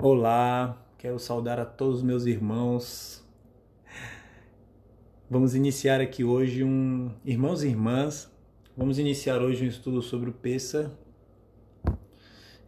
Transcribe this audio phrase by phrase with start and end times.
[0.00, 3.20] Olá, quero saudar a todos os meus irmãos.
[5.28, 7.10] Vamos iniciar aqui hoje um.
[7.24, 8.30] Irmãos e irmãs,
[8.76, 10.96] vamos iniciar hoje um estudo sobre o Pessa.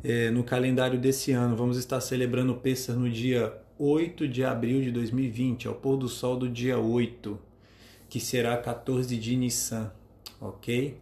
[0.02, 4.82] É, no calendário desse ano, vamos estar celebrando o Pessa no dia 8 de abril
[4.82, 7.38] de 2020, ao pôr do sol do dia 8,
[8.08, 9.92] que será 14 de Nissan,
[10.40, 10.98] ok?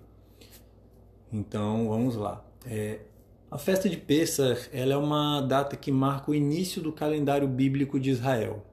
[1.33, 2.45] Então vamos lá.
[2.67, 2.99] É,
[3.51, 7.99] a festa de Pessah ela é uma data que marca o início do calendário bíblico
[7.99, 8.65] de Israel.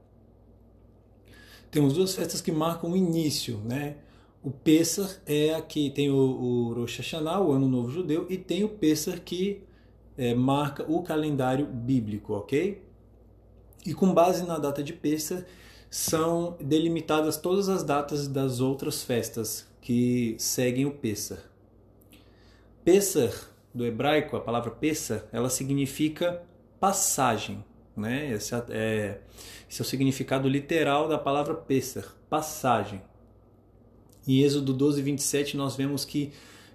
[1.71, 3.98] Temos duas festas que marcam o início, né?
[4.43, 8.38] O Pessah é a que tem o, o Rosh Hashanah, o Ano Novo Judeu, e
[8.38, 9.63] tem o Pessah que
[10.17, 12.84] é, marca o calendário bíblico, ok?
[13.85, 15.45] E com base na data de Pessah
[15.89, 21.39] são delimitadas todas as datas das outras festas que seguem o Pessah.
[22.84, 26.41] Pessah do hebraico, a palavra pesa, ela significa
[26.79, 27.63] passagem.
[27.95, 28.31] Né?
[28.31, 29.20] Esse, é,
[29.70, 33.01] esse é o significado literal da palavra pesar, passagem.
[34.26, 36.31] Em Êxodo 12, 27, nós vemos que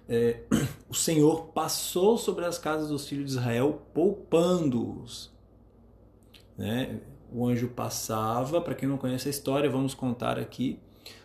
[0.07, 0.41] é,
[0.87, 5.31] o Senhor passou sobre as casas dos filhos de Israel, poupando-os.
[6.55, 6.99] Né?
[7.33, 10.77] O anjo passava, para quem não conhece a história, vamos contar aqui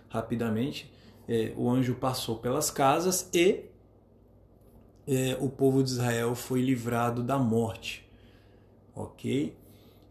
[0.08, 0.90] rapidamente.
[1.28, 3.64] É, o anjo passou pelas casas e
[5.06, 8.04] é, o povo de Israel foi livrado da morte.
[8.94, 9.54] Ok?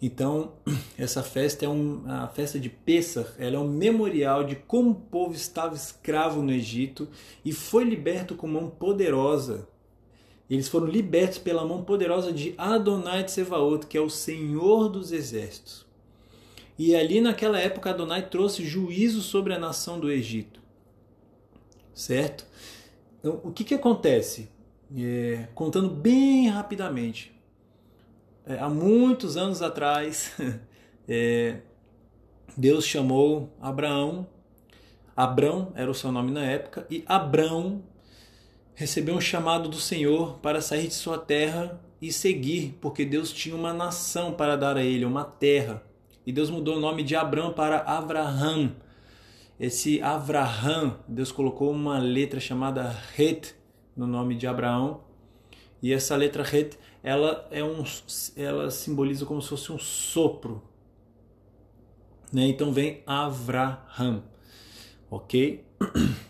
[0.01, 0.53] Então,
[0.97, 4.95] essa festa é um, a festa de Pessah, ela é um memorial de como o
[4.95, 7.07] povo estava escravo no Egito
[7.43, 9.67] e foi liberto com mão poderosa.
[10.49, 15.85] Eles foram libertos pela mão poderosa de Adonai Tsevaot, que é o Senhor dos Exércitos.
[16.77, 20.59] E ali naquela época Adonai trouxe juízo sobre a nação do Egito.
[21.93, 22.45] Certo?
[23.19, 24.49] Então, o que, que acontece?
[24.95, 27.33] É, contando bem rapidamente,
[28.45, 30.33] é, há muitos anos atrás,
[31.07, 31.59] é,
[32.55, 34.27] Deus chamou Abraão,
[35.15, 37.81] Abrão era o seu nome na época, e Abrão
[38.75, 43.55] recebeu um chamado do Senhor para sair de sua terra e seguir, porque Deus tinha
[43.55, 45.81] uma nação para dar a ele, uma terra.
[46.25, 48.75] E Deus mudou o nome de Abrão para Avraham.
[49.59, 53.54] Esse Avraham, Deus colocou uma letra chamada Het,
[53.95, 55.01] no nome de Abraão.
[55.81, 57.83] E essa letra Het, ela é um
[58.35, 60.63] ela simboliza como se fosse um sopro.
[62.31, 62.47] Né?
[62.47, 64.23] Então vem Avraham.
[65.09, 65.63] OK?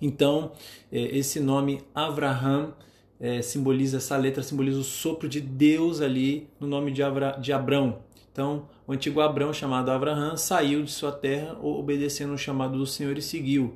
[0.00, 0.52] Então,
[0.92, 2.72] é, esse nome Avraham
[3.18, 7.52] é, simboliza essa letra simboliza o sopro de Deus ali no nome de, Abra, de
[7.52, 7.98] Abrão.
[8.30, 13.18] Então, o antigo Abrão, chamado Avraham, saiu de sua terra obedecendo o chamado do Senhor
[13.18, 13.74] e seguiu.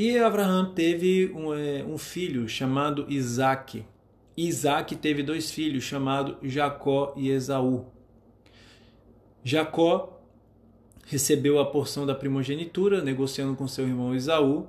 [0.00, 3.84] E Abraão teve um, é, um filho chamado Isaac.
[4.36, 7.84] Isaac teve dois filhos chamados Jacó e Esaú.
[9.42, 10.20] Jacó
[11.04, 14.68] recebeu a porção da primogenitura, negociando com seu irmão Esaú.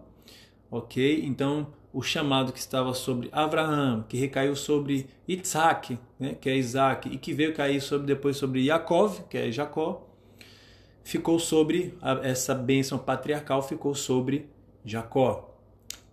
[0.72, 1.24] Ok?
[1.24, 7.08] Então, o chamado que estava sobre Abraão, que recaiu sobre Isaac, né, que é Isaac,
[7.08, 10.10] e que veio cair sobre, depois sobre Yaakov, que é Jacó,
[11.04, 14.50] ficou sobre, essa bênção patriarcal ficou sobre
[14.84, 15.58] Jacó.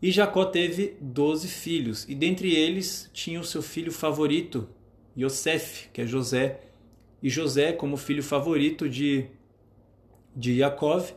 [0.00, 4.68] E Jacó teve doze filhos, e dentre eles tinha o seu filho favorito,
[5.16, 6.60] Yosef, que é José.
[7.22, 9.26] E José, como filho favorito de,
[10.34, 11.12] de Yaakov,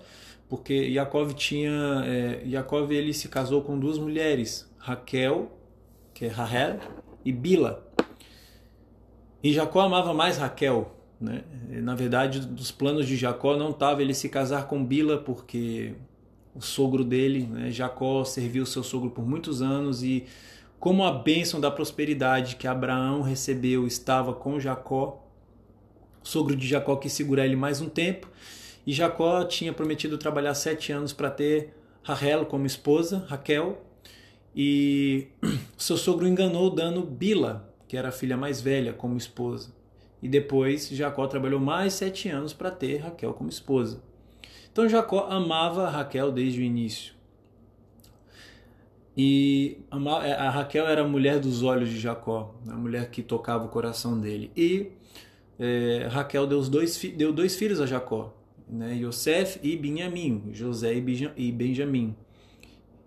[0.48, 2.04] porque Yaakov tinha.
[2.06, 5.52] É, Yaakov ele se casou com duas mulheres, Raquel,
[6.14, 6.80] que é Rahel,
[7.24, 7.86] e Bila.
[9.44, 10.96] E Jacó amava mais Raquel.
[11.20, 11.44] Né?
[11.70, 15.94] Na verdade, dos planos de Jacó não estava ele se casar com Bila, porque
[16.60, 17.72] o sogro dele, né?
[17.72, 20.26] Jacó serviu seu sogro por muitos anos e
[20.78, 25.26] como a bênção da prosperidade que Abraão recebeu estava com Jacó,
[26.22, 28.30] o sogro de Jacó quis segurar ele mais um tempo
[28.86, 33.82] e Jacó tinha prometido trabalhar sete anos para ter Rahel como esposa, Raquel,
[34.56, 35.28] e
[35.78, 39.74] seu sogro enganou dando Bila, que era a filha mais velha, como esposa.
[40.22, 44.02] E depois Jacó trabalhou mais sete anos para ter Raquel como esposa.
[44.80, 47.14] Então Jacó amava Raquel desde o início.
[49.18, 49.80] E
[50.24, 53.68] é, a Raquel era a mulher dos olhos de Jacó, a mulher que tocava o
[53.68, 54.50] coração dele.
[54.56, 54.92] E
[55.60, 58.34] é, Raquel deu dois, deu dois filhos a Jacó,
[58.70, 58.96] né?
[58.96, 60.94] Yosef e Benjamim, José
[61.36, 62.16] e Benjamim.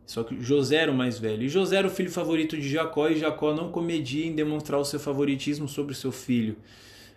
[0.04, 1.42] Só que José era o mais velho.
[1.42, 4.84] E José era o filho favorito de Jacó, e Jacó não comedia em demonstrar o
[4.84, 6.54] seu favoritismo sobre o seu filho.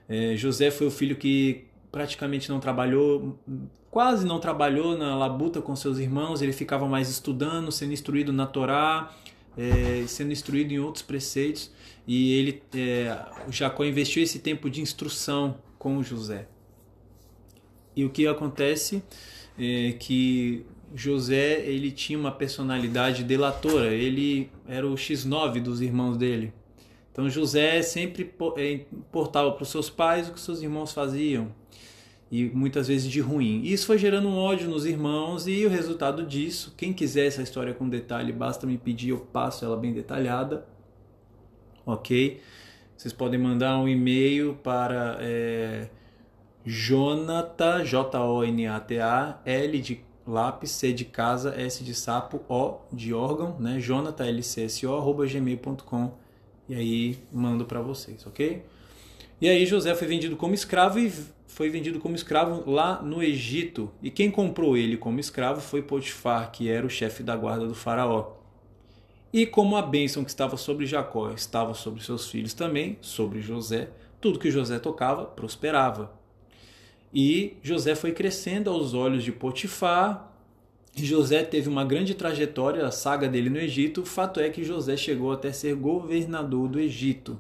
[0.08, 1.66] É, José foi o filho que
[1.96, 3.40] praticamente não trabalhou,
[3.90, 8.46] quase não trabalhou na labuta com seus irmãos, ele ficava mais estudando, sendo instruído na
[8.46, 9.16] Torá,
[9.58, 11.72] é, sendo instruído em outros preceitos
[12.06, 13.18] e ele é,
[13.50, 16.50] Jacó investiu esse tempo de instrução com José.
[17.96, 19.02] E o que acontece
[19.58, 26.52] é que José ele tinha uma personalidade delatora, ele era o X9 dos irmãos dele.
[27.14, 31.56] Então José sempre é, importava para os seus pais o que seus irmãos faziam
[32.32, 33.62] e muitas vezes de ruim.
[33.64, 37.42] E isso foi gerando um ódio nos irmãos e o resultado disso, quem quiser essa
[37.42, 40.66] história com detalhe, basta me pedir, eu passo ela bem detalhada,
[41.86, 42.42] ok?
[42.98, 45.90] Vocês podem mandar um e-mail para é,
[46.66, 53.80] Jonathan, J-O-N-A-T-A, L de lápis, C de casa, S de sapo, O de órgão, né?
[53.80, 56.14] Jonathan, L-C-S-O, arroba gmail.com
[56.68, 58.64] e aí mando para vocês, ok?
[59.40, 61.12] E aí José foi vendido como escravo e
[61.56, 63.90] foi vendido como escravo lá no Egito.
[64.04, 67.74] E quem comprou ele como escravo foi Potifar, que era o chefe da guarda do
[67.74, 68.34] faraó.
[69.32, 73.88] E como a bênção que estava sobre Jacó estava sobre seus filhos também, sobre José,
[74.20, 76.12] tudo que José tocava prosperava.
[77.14, 80.30] E José foi crescendo aos olhos de Potifar.
[80.94, 84.02] José teve uma grande trajetória, a saga dele no Egito.
[84.02, 87.40] O fato é que José chegou até ser governador do Egito.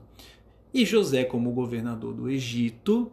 [0.73, 3.11] E José, como governador do Egito,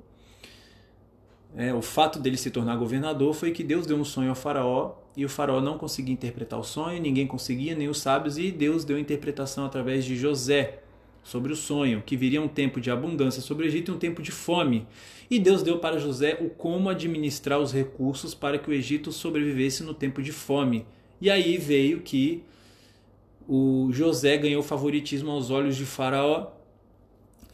[1.57, 4.95] é, o fato dele se tornar governador foi que Deus deu um sonho ao faraó
[5.17, 8.85] e o faraó não conseguia interpretar o sonho, ninguém conseguia, nem os sábios, e Deus
[8.85, 10.79] deu a interpretação através de José
[11.23, 14.23] sobre o sonho, que viria um tempo de abundância sobre o Egito e um tempo
[14.23, 14.87] de fome.
[15.31, 19.83] E Deus deu para José o como administrar os recursos para que o Egito sobrevivesse
[19.83, 20.87] no tempo de fome.
[21.21, 22.43] E aí veio que
[23.47, 26.49] o José ganhou favoritismo aos olhos de Faraó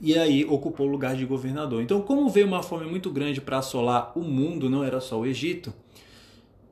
[0.01, 1.83] e aí ocupou o lugar de governador.
[1.83, 5.27] Então, como veio uma fome muito grande para assolar o mundo, não era só o
[5.27, 5.73] Egito,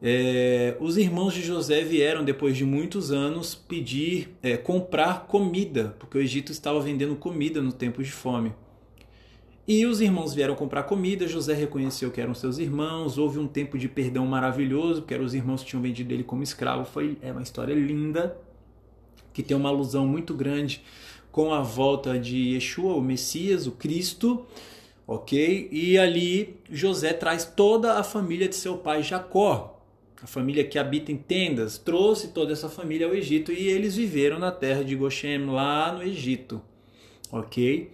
[0.00, 6.18] é, os irmãos de José vieram depois de muitos anos pedir é, comprar comida, porque
[6.18, 8.52] o Egito estava vendendo comida no tempo de fome.
[9.66, 13.76] E os irmãos vieram comprar comida, José reconheceu que eram seus irmãos, houve um tempo
[13.76, 16.84] de perdão maravilhoso, porque eram os irmãos que tinham vendido ele como escravo.
[16.84, 18.38] Foi é uma história linda,
[19.32, 20.82] que tem uma alusão muito grande
[21.36, 24.46] com a volta de Yeshua, o Messias, o Cristo,
[25.06, 25.68] ok?
[25.70, 29.78] E ali José traz toda a família de seu pai Jacó,
[30.22, 34.38] a família que habita em tendas, trouxe toda essa família ao Egito e eles viveram
[34.38, 36.62] na terra de Goshen, lá no Egito,
[37.30, 37.92] ok?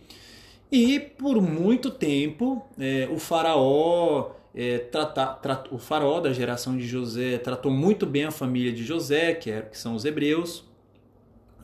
[0.71, 7.39] E por muito tempo é, o faraó é, trata, o faraó da geração de José
[7.39, 10.65] tratou muito bem a família de José, que, é, que são os hebreus,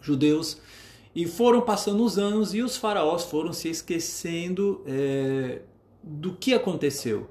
[0.01, 0.61] judeus,
[1.15, 5.63] e foram passando os anos e os faraós foram se esquecendo é,
[6.03, 7.29] do que aconteceu.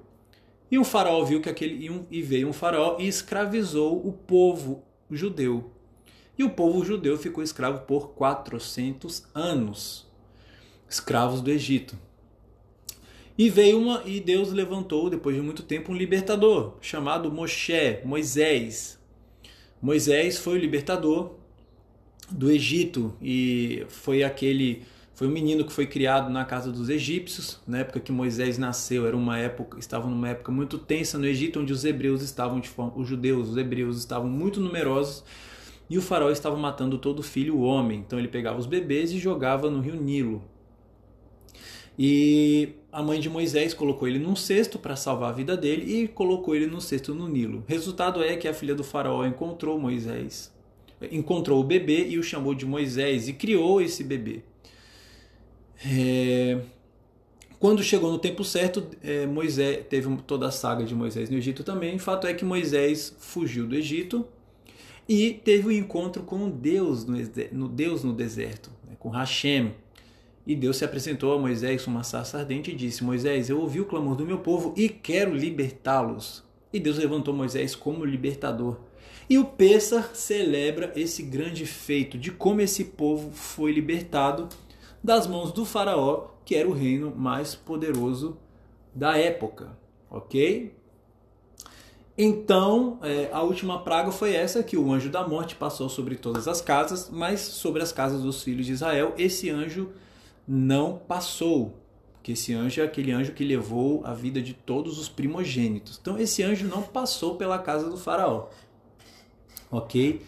[0.69, 5.71] E um faraó viu que aquele e veio um faraó e escravizou o povo judeu.
[6.37, 10.05] E o povo judeu ficou escravo por 400 anos,
[10.87, 11.97] escravos do Egito.
[13.37, 18.99] E veio uma e Deus levantou depois de muito tempo um libertador chamado Moshe, Moisés.
[19.81, 21.35] Moisés foi o libertador
[22.29, 24.83] do Egito e foi aquele
[25.13, 29.07] foi um menino que foi criado na casa dos egípcios na época que Moisés nasceu
[29.07, 32.69] era uma época estava numa época muito tensa no Egito onde os hebreus estavam de
[32.69, 35.23] forma, os judeus os hebreus estavam muito numerosos
[35.89, 37.99] e o faraó estava matando todo filho homem.
[37.99, 40.43] Então ele pegava os bebês e jogava no rio Nilo.
[41.97, 46.07] E a mãe de Moisés colocou ele num cesto para salvar a vida dele e
[46.07, 47.63] colocou ele no cesto no Nilo.
[47.67, 50.55] Resultado é que a filha do faraó encontrou Moisés
[51.11, 54.41] encontrou o bebê e o chamou de Moisés e criou esse bebê.
[55.85, 56.59] É...
[57.59, 61.63] Quando chegou no tempo certo, é, Moisés teve toda a saga de Moisés no Egito
[61.63, 61.95] também.
[61.95, 64.27] O fato é que Moisés fugiu do Egito
[65.09, 67.17] e teve um encontro com Deus no,
[67.51, 69.73] no Deus no deserto, né, com Hashem.
[70.45, 73.81] E Deus se apresentou a Moisés com uma sarça ardente e disse: Moisés, eu ouvi
[73.81, 76.43] o clamor do meu povo e quero libertá-los.
[76.71, 78.77] E Deus levantou Moisés como libertador.
[79.29, 84.47] E o Pessah celebra esse grande feito de como esse povo foi libertado
[85.03, 88.37] das mãos do faraó, que era o reino mais poderoso
[88.95, 89.77] da época,
[90.09, 90.73] ok?
[92.17, 96.47] Então, é, a última praga foi essa, que o anjo da morte passou sobre todas
[96.47, 99.91] as casas, mas sobre as casas dos filhos de Israel, esse anjo
[100.47, 101.75] não passou.
[102.13, 105.99] Porque esse anjo é aquele anjo que levou a vida de todos os primogênitos.
[106.01, 108.47] Então, esse anjo não passou pela casa do faraó
[109.71, 110.21] ok?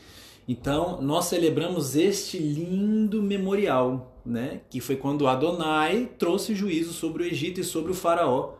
[0.47, 4.61] Então, nós celebramos este lindo memorial, né?
[4.69, 8.53] Que foi quando Adonai trouxe juízo sobre o Egito e sobre o Faraó,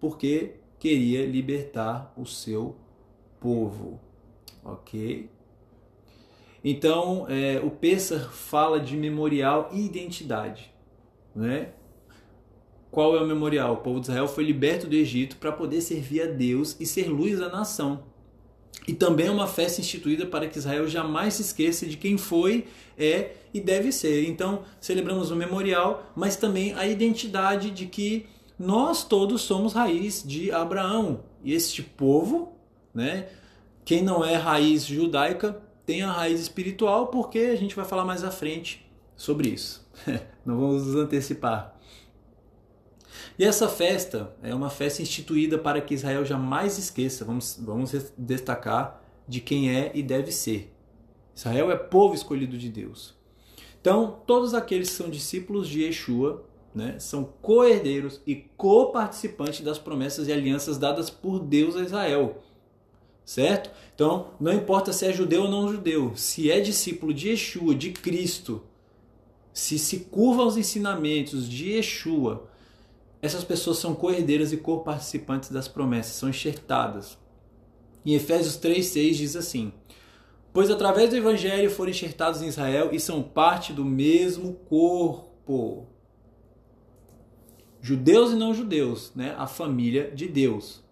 [0.00, 2.76] porque queria libertar o seu
[3.38, 4.00] povo,
[4.64, 5.30] ok?
[6.64, 10.72] Então, é, o Pessah fala de memorial e identidade.
[11.34, 11.70] Né?
[12.90, 13.74] Qual é o memorial?
[13.74, 17.08] O povo de Israel foi liberto do Egito para poder servir a Deus e ser
[17.08, 18.04] luz à nação.
[18.86, 22.66] E também é uma festa instituída para que Israel jamais se esqueça de quem foi,
[22.98, 24.26] é e deve ser.
[24.26, 28.26] Então, celebramos o memorial, mas também a identidade de que
[28.58, 31.24] nós todos somos raiz de Abraão.
[31.44, 32.56] E este povo,
[32.94, 33.28] né,
[33.84, 38.24] quem não é raiz judaica, tem a raiz espiritual, porque a gente vai falar mais
[38.24, 39.86] à frente sobre isso.
[40.46, 41.76] não vamos nos antecipar.
[43.38, 49.02] E essa festa é uma festa instituída para que Israel jamais esqueça, vamos, vamos destacar,
[49.26, 50.72] de quem é e deve ser.
[51.34, 53.14] Israel é povo escolhido de Deus.
[53.80, 60.28] Então, todos aqueles que são discípulos de Yeshua né, são co-herdeiros e co-participantes das promessas
[60.28, 62.42] e alianças dadas por Deus a Israel.
[63.24, 63.70] Certo?
[63.94, 67.90] Então, não importa se é judeu ou não judeu, se é discípulo de Yeshua, de
[67.92, 68.62] Cristo,
[69.52, 72.48] se se curva aos ensinamentos de Yeshua,
[73.22, 77.16] essas pessoas são co-herdeiras e co-participantes das promessas, são enxertadas.
[78.04, 79.72] Em Efésios 3,6 diz assim:
[80.52, 85.86] Pois através do Evangelho foram enxertados em Israel e são parte do mesmo corpo.
[87.80, 89.36] Judeus e não judeus, né?
[89.38, 90.82] a família de Deus.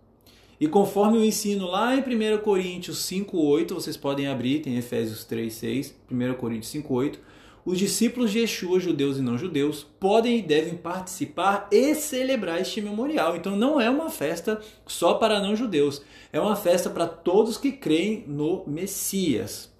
[0.60, 5.94] E conforme o ensino lá em 1 Coríntios 5,8, vocês podem abrir, tem Efésios 3,6,
[6.10, 7.18] 1 Coríntios 5,8
[7.64, 12.80] os discípulos de Yeshua, judeus e não judeus, podem e devem participar e celebrar este
[12.80, 13.36] memorial.
[13.36, 16.02] Então não é uma festa só para não judeus,
[16.32, 19.70] é uma festa para todos que creem no Messias.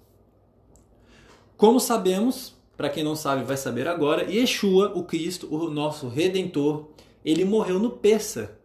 [1.57, 6.87] Como sabemos, para quem não sabe vai saber agora, Yeshua, o Cristo, o nosso redentor,
[7.23, 8.59] ele morreu no Pessa.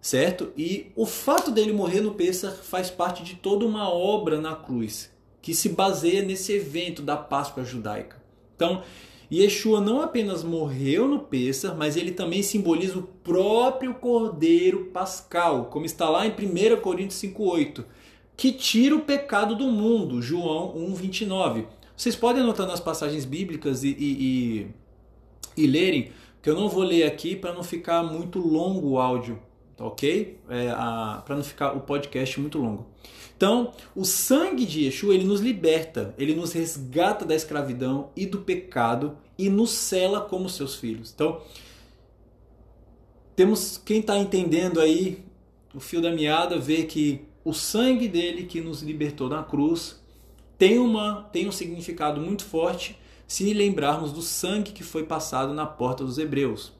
[0.00, 0.52] Certo?
[0.54, 5.13] E o fato dele morrer no Pessa faz parte de toda uma obra na cruz
[5.44, 8.16] que se baseia nesse evento da Páscoa judaica.
[8.56, 8.82] Então,
[9.30, 15.84] Yeshua não apenas morreu no Pêssar, mas ele também simboliza o próprio Cordeiro Pascal, como
[15.84, 17.84] está lá em 1 Coríntios 5,8,
[18.34, 21.66] que tira o pecado do mundo, João 1,29.
[21.94, 24.66] Vocês podem anotar nas passagens bíblicas e, e,
[25.58, 26.10] e, e lerem,
[26.40, 29.38] que eu não vou ler aqui para não ficar muito longo o áudio,
[29.76, 30.38] tá ok?
[30.48, 30.68] É,
[31.22, 32.86] para não ficar o podcast muito longo.
[33.36, 38.38] Então, o sangue de Yeshua, ele nos liberta, ele nos resgata da escravidão e do
[38.38, 41.12] pecado e nos cela como seus filhos.
[41.12, 41.40] Então,
[43.34, 45.24] temos quem está entendendo aí
[45.74, 50.00] o fio da meada vê que o sangue dele que nos libertou na cruz
[50.56, 55.66] tem uma tem um significado muito forte se lembrarmos do sangue que foi passado na
[55.66, 56.72] porta dos hebreus.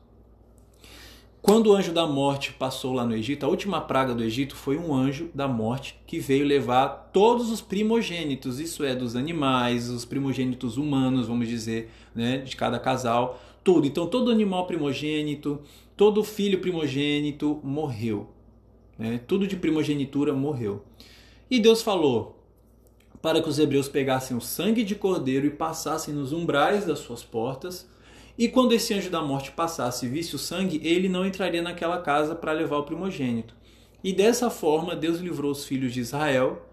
[1.44, 4.78] Quando o anjo da morte passou lá no Egito, a última praga do Egito foi
[4.78, 10.06] um anjo da morte que veio levar todos os primogênitos, isso é, dos animais, os
[10.06, 13.86] primogênitos humanos, vamos dizer, né, de cada casal, tudo.
[13.86, 15.60] Então, todo animal primogênito,
[15.94, 18.30] todo filho primogênito morreu.
[18.98, 19.20] Né?
[19.26, 20.82] Tudo de primogenitura morreu.
[21.50, 22.42] E Deus falou
[23.20, 27.22] para que os hebreus pegassem o sangue de cordeiro e passassem nos umbrais das suas
[27.22, 27.86] portas
[28.36, 32.00] e quando esse anjo da morte passasse e visse o sangue, ele não entraria naquela
[32.00, 33.54] casa para levar o primogênito.
[34.02, 36.66] E dessa forma, Deus livrou os filhos de Israel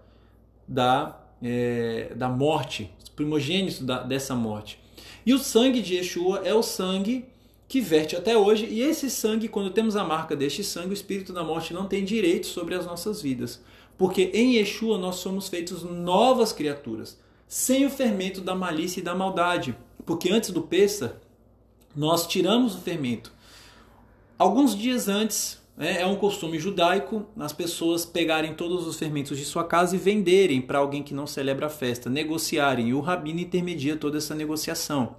[0.66, 4.78] da, é, da morte, os primogênitos da, dessa morte.
[5.24, 7.24] E o sangue de Yeshua é o sangue
[7.68, 11.32] que verte até hoje, e esse sangue, quando temos a marca deste sangue, o espírito
[11.32, 13.62] da morte não tem direito sobre as nossas vidas.
[13.96, 19.14] Porque em Yeshua nós somos feitos novas criaturas, sem o fermento da malícia e da
[19.14, 19.74] maldade.
[20.04, 21.21] Porque antes do Pessa,
[21.94, 23.32] nós tiramos o fermento.
[24.38, 29.44] Alguns dias antes, é, é um costume judaico as pessoas pegarem todos os fermentos de
[29.44, 33.40] sua casa e venderem para alguém que não celebra a festa, negociarem, e o rabino
[33.40, 35.16] intermedia toda essa negociação.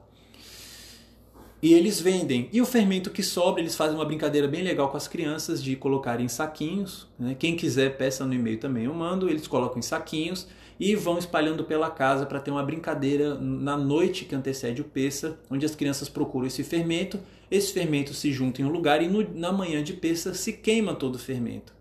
[1.62, 2.50] E eles vendem.
[2.52, 5.78] E o fermento que sobra, eles fazem uma brincadeira bem legal com as crianças de
[5.78, 7.08] colocar em saquinhos.
[7.18, 7.38] Né?
[7.40, 9.30] Quem quiser, peça no e-mail também, eu mando.
[9.30, 10.46] Eles colocam em saquinhos
[10.80, 15.40] e vão espalhando pela casa para ter uma brincadeira na noite que antecede o peça,
[15.50, 19.28] onde as crianças procuram esse fermento, esse fermento se junta em um lugar e no,
[19.34, 21.74] na manhã de peça se queima todo o fermento.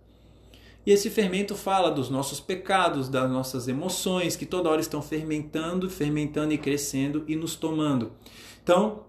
[0.85, 5.89] E esse fermento fala dos nossos pecados, das nossas emoções, que toda hora estão fermentando,
[5.89, 8.13] fermentando e crescendo e nos tomando.
[8.63, 9.05] Então,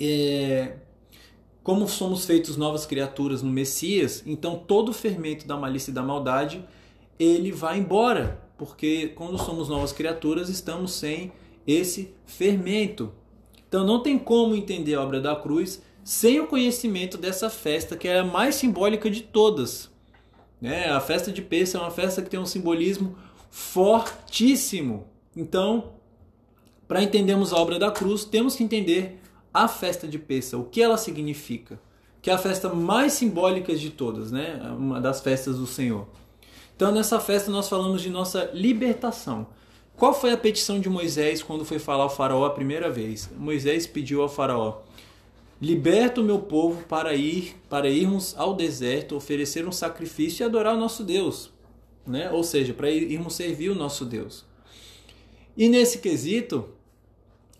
[0.00, 0.78] é,
[1.62, 6.02] como somos feitos novas criaturas no Messias, então todo o fermento da malícia e da
[6.02, 6.64] maldade
[7.18, 11.32] ele vai embora porque quando somos novas criaturas estamos sem
[11.66, 13.12] esse fermento.
[13.68, 18.06] Então não tem como entender a obra da cruz sem o conhecimento dessa festa que
[18.08, 19.90] é a mais simbólica de todas.
[20.62, 23.16] É, a festa de Pêssego é uma festa que tem um simbolismo
[23.50, 25.06] fortíssimo.
[25.36, 25.92] Então,
[26.88, 29.20] para entendermos a obra da cruz, temos que entender
[29.52, 31.80] a festa de Pessa, o que ela significa,
[32.22, 34.60] que é a festa mais simbólica de todas, né?
[34.76, 36.06] Uma das festas do Senhor.
[36.76, 39.46] Então, nessa festa nós falamos de nossa libertação.
[39.96, 43.30] Qual foi a petição de Moisés quando foi falar ao faraó a primeira vez?
[43.34, 44.82] Moisés pediu ao faraó:
[45.60, 50.74] Liberta o meu povo para ir, para irmos ao deserto, oferecer um sacrifício e adorar
[50.74, 51.50] o nosso Deus,
[52.06, 52.30] né?
[52.30, 54.44] Ou seja, para irmos servir o nosso Deus.
[55.56, 56.68] E nesse quesito,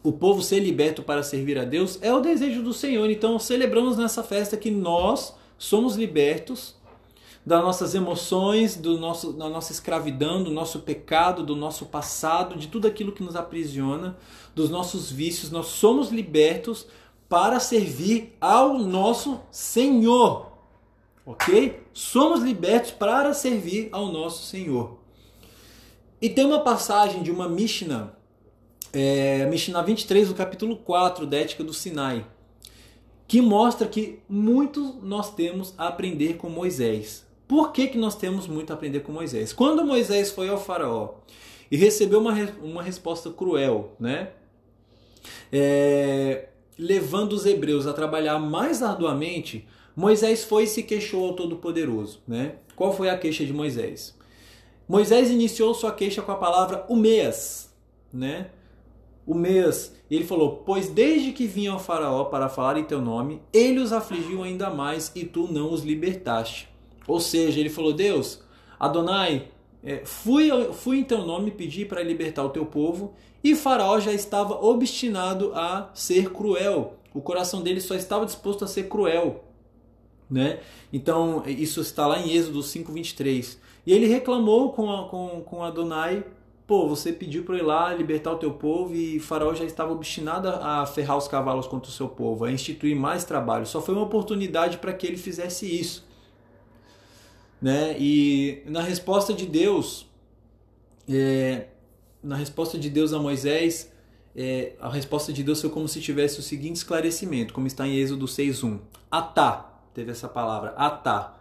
[0.03, 3.09] o povo ser liberto para servir a Deus é o desejo do Senhor.
[3.11, 6.76] Então, celebramos nessa festa que nós somos libertos
[7.47, 12.67] das nossas emoções, do nosso, da nossa escravidão, do nosso pecado, do nosso passado, de
[12.67, 14.19] tudo aquilo que nos aprisiona,
[14.53, 15.53] dos nossos vícios.
[15.53, 16.89] Nós somos libertos
[17.29, 20.51] para servir ao nosso Senhor.
[21.25, 21.85] Ok?
[21.93, 24.99] Somos libertos para servir ao nosso Senhor.
[26.21, 28.13] E tem uma passagem de uma Mishnah,
[28.93, 32.27] é, Mishnah 23, do capítulo 4 da Ética do Sinai,
[33.29, 37.26] que mostra que muito nós temos a aprender com Moisés.
[37.47, 39.53] Por que, que nós temos muito a aprender com Moisés?
[39.53, 41.15] Quando Moisés foi ao faraó
[41.71, 44.31] e recebeu uma, uma resposta cruel, né?
[45.53, 46.49] É,
[46.79, 52.21] levando os hebreus a trabalhar mais arduamente, Moisés foi e se queixou ao Todo-Poderoso.
[52.27, 52.57] Né?
[52.75, 54.17] Qual foi a queixa de Moisés?
[54.89, 57.75] Moisés iniciou sua queixa com a palavra Umeas.
[58.13, 58.51] Né?
[59.27, 63.81] Umeas, ele falou: Pois desde que vinha ao Faraó para falar em teu nome, ele
[63.81, 66.69] os afligiu ainda mais e tu não os libertaste.
[67.07, 68.43] Ou seja, ele falou: Deus,
[68.79, 69.49] Adonai,
[69.83, 74.13] é, fui, fui em teu nome pedir para libertar o teu povo e Faraó já
[74.13, 76.95] estava obstinado a ser cruel.
[77.15, 79.45] O coração dele só estava disposto a ser cruel.
[80.29, 80.59] Né?
[80.93, 83.59] Então, isso está lá em Êxodo 5,23.
[83.87, 86.25] E ele reclamou com, a, com, com Adonai:
[86.67, 90.49] pô, você pediu para ir lá libertar o teu povo e Faraó já estava obstinado
[90.49, 93.65] a ferrar os cavalos contra o seu povo, a instituir mais trabalho.
[93.65, 96.06] Só foi uma oportunidade para que ele fizesse isso.
[97.61, 97.97] Né?
[97.99, 100.07] E na resposta de Deus,
[101.09, 101.67] é,
[102.23, 103.93] na resposta de Deus a Moisés,
[104.35, 107.97] é, a resposta de Deus foi como se tivesse o seguinte esclarecimento, como está em
[107.97, 108.81] Êxodo 6.1.
[109.11, 111.35] Atá, teve essa palavra, atá.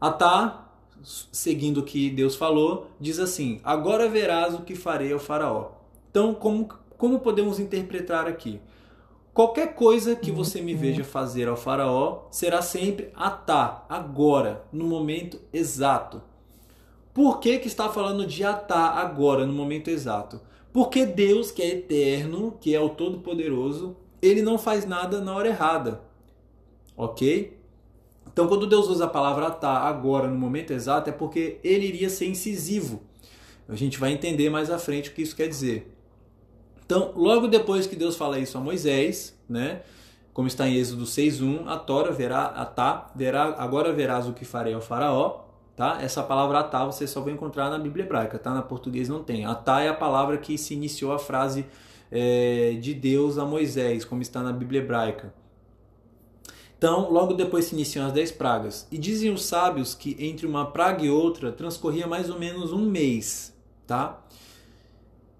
[0.00, 0.70] Atá,
[1.02, 5.72] seguindo o que Deus falou, diz assim, agora verás o que farei ao faraó.
[6.10, 6.68] Então, como,
[6.98, 8.60] como podemos interpretar aqui?
[9.32, 15.40] Qualquer coisa que você me veja fazer ao faraó será sempre atá, agora, no momento
[15.52, 16.20] exato.
[17.14, 20.40] Por que, que está falando de atá agora, no momento exato?
[20.72, 25.48] Porque Deus, que é eterno, que é o Todo-Poderoso, ele não faz nada na hora
[25.48, 26.02] errada.
[26.96, 27.56] Ok?
[28.32, 32.10] Então, quando Deus usa a palavra atá agora, no momento exato, é porque ele iria
[32.10, 33.02] ser incisivo.
[33.68, 35.92] A gente vai entender mais à frente o que isso quer dizer.
[36.90, 39.82] Então, logo depois que Deus fala isso a Moisés, né?
[40.32, 44.74] Como está em Êxodo 6:1, a Tora verá, atá, verá, agora verás o que farei
[44.74, 45.44] ao faraó,
[45.76, 46.02] tá?
[46.02, 48.52] Essa palavra atá você só vai encontrar na Bíblia hebraica, tá?
[48.52, 49.44] Na português não tem.
[49.44, 51.64] Atá é a palavra que se iniciou a frase
[52.10, 55.32] é, de Deus a Moisés, como está na Bíblia hebraica.
[56.76, 58.88] Então, logo depois se iniciam as dez pragas.
[58.90, 62.84] E dizem os sábios que entre uma praga e outra transcorria mais ou menos um
[62.84, 64.20] mês, tá?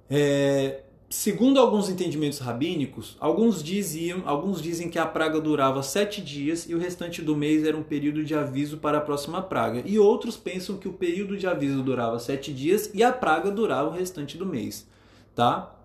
[0.09, 6.69] É, Segundo alguns entendimentos rabínicos, alguns diziam, alguns dizem que a praga durava sete dias
[6.69, 9.83] e o restante do mês era um período de aviso para a próxima praga.
[9.85, 13.89] E outros pensam que o período de aviso durava sete dias e a praga durava
[13.89, 14.87] o restante do mês,
[15.35, 15.77] tá?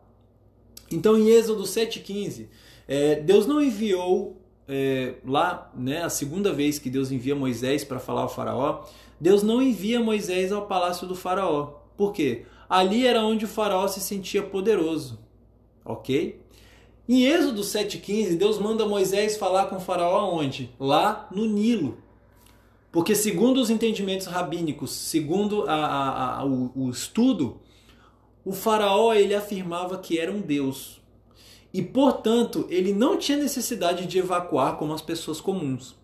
[0.92, 2.46] Então, em Êxodo 7,15,
[2.88, 7.98] é, Deus não enviou é, lá, né, a segunda vez que Deus envia Moisés para
[7.98, 8.86] falar ao faraó,
[9.20, 11.80] Deus não envia Moisés ao palácio do faraó.
[11.98, 12.46] Por quê?
[12.70, 15.20] Ali era onde o faraó se sentia poderoso,
[15.84, 16.42] ok?
[17.08, 20.72] Em Êxodo 7,15, Deus manda Moisés falar com o faraó onde?
[20.80, 22.00] Lá no Nilo.
[22.92, 27.60] Porque segundo os entendimentos rabínicos, segundo a, a, a, o, o estudo,
[28.44, 31.02] o faraó ele afirmava que era um deus.
[31.74, 35.96] E, portanto, ele não tinha necessidade de evacuar como as pessoas comuns.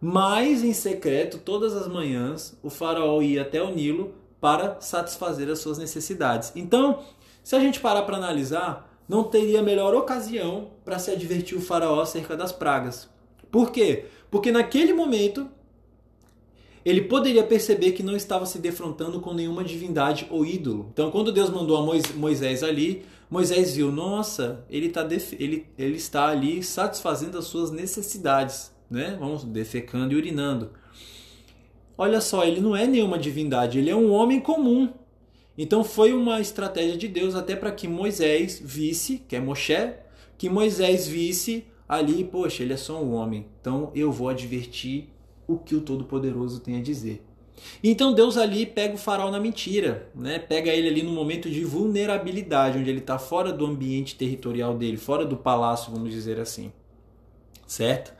[0.00, 5.58] Mas, em secreto, todas as manhãs, o faraó ia até o Nilo para satisfazer as
[5.58, 6.52] suas necessidades.
[6.56, 7.00] Então,
[7.42, 12.00] se a gente parar para analisar, não teria melhor ocasião para se advertir o faraó
[12.00, 13.08] acerca das pragas.
[13.50, 14.06] Por quê?
[14.30, 15.48] Porque naquele momento
[16.84, 20.88] ele poderia perceber que não estava se defrontando com nenhuma divindade ou ídolo.
[20.92, 25.06] Então, quando Deus mandou a Moisés ali, Moisés viu, nossa, ele, tá
[25.38, 29.16] ele, ele está ali satisfazendo as suas necessidades, né?
[29.20, 30.70] Vamos defecando e urinando.
[32.02, 34.88] Olha só, ele não é nenhuma divindade, ele é um homem comum.
[35.58, 39.92] Então foi uma estratégia de Deus até para que Moisés visse, que é Moshe,
[40.38, 43.44] que Moisés visse ali, poxa, ele é só um homem.
[43.60, 45.08] Então eu vou advertir
[45.46, 47.22] o que o Todo-Poderoso tem a dizer.
[47.84, 50.38] Então Deus ali pega o faraó na mentira, né?
[50.38, 54.96] pega ele ali no momento de vulnerabilidade, onde ele está fora do ambiente territorial dele,
[54.96, 56.72] fora do palácio, vamos dizer assim.
[57.66, 58.14] Certo?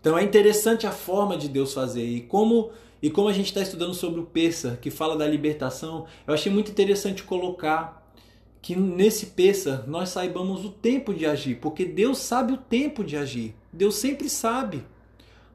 [0.00, 2.70] Então é interessante a forma de Deus fazer e como
[3.02, 6.50] e como a gente está estudando sobre o Pessa, que fala da libertação, eu achei
[6.50, 8.12] muito interessante colocar
[8.60, 13.16] que nesse Pessa nós saibamos o tempo de agir, porque Deus sabe o tempo de
[13.16, 13.54] agir.
[13.72, 14.84] Deus sempre sabe.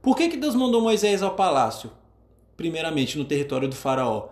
[0.02, 1.92] Por que, que Deus mandou Moisés ao palácio?
[2.56, 4.30] Primeiramente no território do faraó.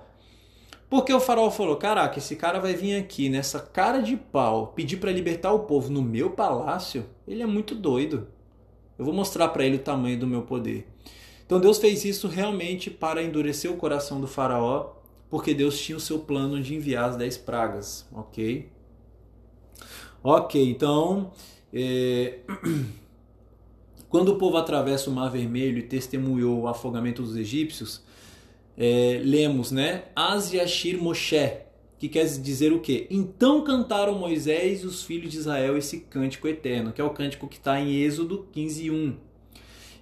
[0.89, 4.97] Porque o faraó falou: Caraca, esse cara vai vir aqui nessa cara de pau pedir
[4.97, 7.05] para libertar o povo no meu palácio?
[7.27, 8.27] Ele é muito doido.
[8.99, 10.87] Eu vou mostrar para ele o tamanho do meu poder.
[11.51, 14.93] Então Deus fez isso realmente para endurecer o coração do faraó,
[15.29, 18.69] porque Deus tinha o seu plano de enviar as dez pragas, ok?
[20.23, 21.33] Ok, então
[21.73, 22.39] é...
[24.07, 28.01] quando o povo atravessa o Mar Vermelho e testemunhou o afogamento dos egípcios,
[28.77, 30.05] é, lemos, né?
[30.15, 31.51] Az Yashir Moshe,
[31.99, 33.07] que quer dizer o quê?
[33.11, 37.49] Então cantaram Moisés e os filhos de Israel esse cântico eterno, que é o cântico
[37.49, 39.30] que está em Êxodo 15, 1.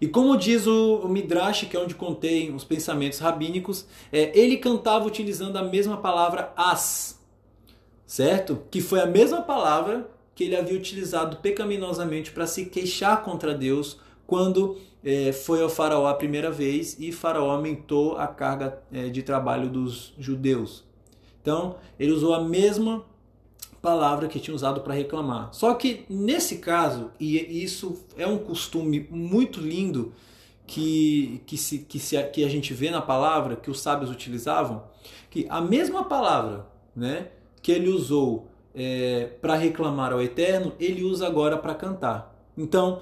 [0.01, 5.05] E como diz o, Midrash, que é onde contém os pensamentos rabínicos, é, ele cantava
[5.05, 7.19] utilizando a mesma palavra as,
[8.05, 8.63] certo?
[8.71, 13.99] Que foi a mesma palavra que ele havia utilizado pecaminosamente para se queixar contra Deus
[14.25, 19.21] quando é, foi ao faraó a primeira vez e faraó aumentou a carga é, de
[19.21, 20.83] trabalho dos judeus.
[21.41, 23.03] Então, ele usou a mesma
[23.81, 25.49] palavra que tinha usado para reclamar.
[25.53, 30.13] Só que nesse caso, e isso é um costume muito lindo
[30.67, 34.83] que, que, se, que, se, que a gente vê na palavra, que os sábios utilizavam,
[35.29, 37.29] que a mesma palavra né,
[37.61, 42.35] que ele usou é, para reclamar ao Eterno, ele usa agora para cantar.
[42.57, 43.01] Então,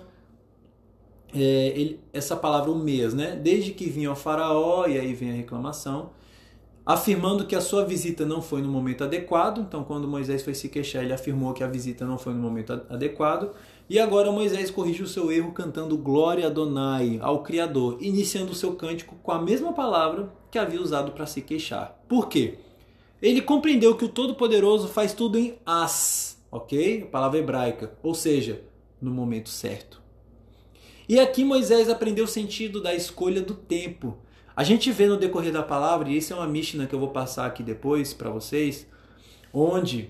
[1.33, 3.35] é, ele, essa palavra o mês, né?
[3.35, 6.11] Desde que vinha o faraó, e aí vem a reclamação,
[6.87, 9.59] afirmando que a sua visita não foi no momento adequado.
[9.59, 12.81] Então, quando Moisés foi se queixar, ele afirmou que a visita não foi no momento
[12.89, 13.51] adequado.
[13.89, 18.55] E agora Moisés corrige o seu erro cantando Glória a Adonai, ao Criador, iniciando o
[18.55, 22.01] seu cântico com a mesma palavra que havia usado para se queixar.
[22.07, 22.59] Por quê?
[23.21, 27.03] Ele compreendeu que o Todo-Poderoso faz tudo em as, ok?
[27.03, 28.61] A palavra hebraica, ou seja,
[29.01, 30.01] no momento certo.
[31.09, 34.17] E aqui Moisés aprendeu o sentido da escolha do tempo.
[34.57, 37.09] A gente vê no decorrer da palavra, e isso é uma Mishnah que eu vou
[37.09, 38.87] passar aqui depois para vocês,
[39.53, 40.09] onde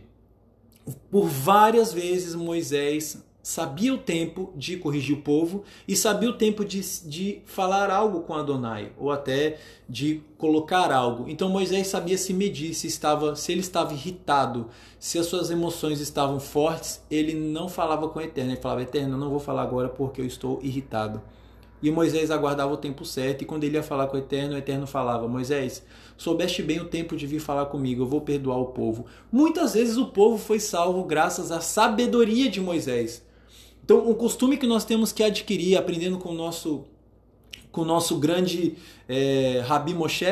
[1.12, 6.64] por várias vezes Moisés sabia o tempo de corrigir o povo e sabia o tempo
[6.64, 6.80] de,
[7.10, 11.26] de falar algo com Adonai, ou até de colocar algo.
[11.28, 16.00] Então Moisés sabia se medir, se, estava, se ele estava irritado, se as suas emoções
[16.00, 19.64] estavam fortes, ele não falava com o Eterno, ele falava, Eterno, eu não vou falar
[19.64, 21.22] agora porque eu estou irritado.
[21.82, 24.58] E Moisés aguardava o tempo certo, e quando ele ia falar com o Eterno, o
[24.58, 25.84] Eterno falava: Moisés,
[26.18, 29.06] soubeste bem o tempo de vir falar comigo, eu vou perdoar o povo.
[29.32, 33.26] Muitas vezes o povo foi salvo graças à sabedoria de Moisés.
[33.84, 36.86] Então, um costume que nós temos que adquirir, aprendendo com o nosso,
[37.72, 38.76] com o nosso grande
[39.08, 40.26] é, Rabi Moshe,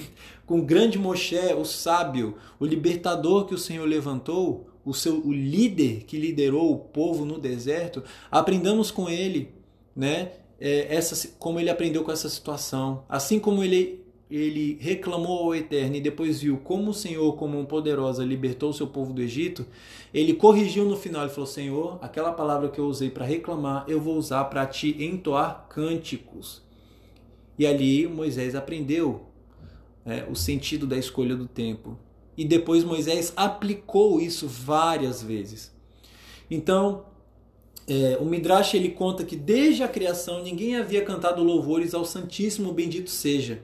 [0.44, 5.32] com o grande Moshe, o sábio, o libertador que o Senhor levantou, o, seu, o
[5.32, 9.52] líder que liderou o povo no deserto, aprendamos com ele,
[9.94, 10.32] né?
[10.60, 13.04] É, essa, como ele aprendeu com essa situação.
[13.08, 17.64] Assim como ele ele reclamou ao Eterno e depois viu como o Senhor, como um
[17.64, 19.64] poderosa, libertou o seu povo do Egito,
[20.12, 24.00] ele corrigiu no final e falou: Senhor, aquela palavra que eu usei para reclamar, eu
[24.00, 26.62] vou usar para te entoar cânticos.
[27.58, 29.26] E ali Moisés aprendeu
[30.04, 31.96] é, o sentido da escolha do tempo.
[32.36, 35.74] E depois Moisés aplicou isso várias vezes.
[36.50, 37.06] Então,
[37.88, 42.72] é, o Midrash ele conta que desde a criação ninguém havia cantado louvores ao Santíssimo
[42.72, 43.62] Bendito seja.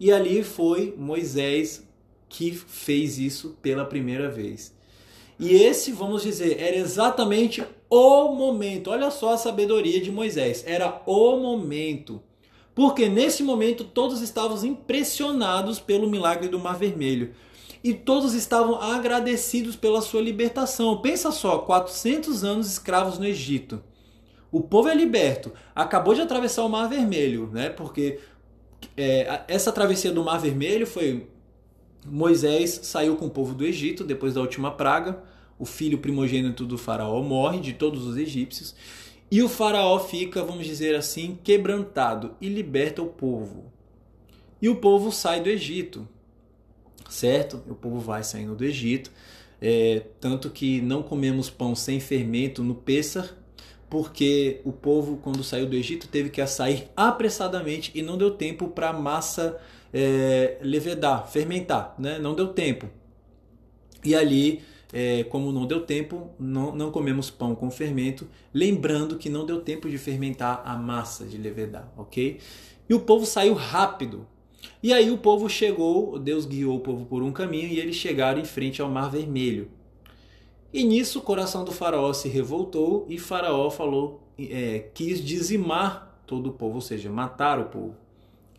[0.00, 1.86] E ali foi Moisés
[2.28, 4.74] que fez isso pela primeira vez.
[5.38, 8.90] E esse, vamos dizer, era exatamente o momento.
[8.90, 10.64] Olha só a sabedoria de Moisés.
[10.66, 12.20] Era o momento.
[12.74, 17.34] Porque nesse momento todos estavam impressionados pelo milagre do Mar Vermelho.
[17.82, 21.00] E todos estavam agradecidos pela sua libertação.
[21.00, 23.82] Pensa só, 400 anos escravos no Egito.
[24.50, 25.52] O povo é liberto.
[25.74, 27.68] Acabou de atravessar o Mar Vermelho, né?
[27.68, 28.18] Porque
[28.96, 31.28] é, essa travessia do Mar Vermelho foi
[32.06, 35.22] Moisés saiu com o povo do Egito depois da última praga.
[35.58, 38.74] O filho primogênito do faraó morre de todos os egípcios
[39.30, 43.70] e o faraó fica, vamos dizer assim, quebrantado e liberta o povo.
[44.60, 46.08] E o povo sai do Egito.
[47.08, 47.62] Certo?
[47.68, 49.10] O povo vai saindo do Egito,
[49.60, 53.34] é, tanto que não comemos pão sem fermento no Pêssar,
[53.90, 58.68] porque o povo, quando saiu do Egito, teve que sair apressadamente e não deu tempo
[58.68, 59.58] para a massa
[59.92, 62.18] é, levedar, fermentar, né?
[62.18, 62.88] não deu tempo.
[64.04, 69.28] E ali, é, como não deu tempo, não, não comemos pão com fermento, lembrando que
[69.28, 72.38] não deu tempo de fermentar a massa de levedar, ok?
[72.88, 74.26] E o povo saiu rápido.
[74.80, 78.40] E aí o povo chegou, Deus guiou o povo por um caminho e eles chegaram
[78.40, 79.68] em frente ao Mar Vermelho.
[80.72, 86.50] E nisso o coração do faraó se revoltou e faraó falou, é, quis dizimar todo
[86.50, 87.96] o povo, ou seja, matar o povo.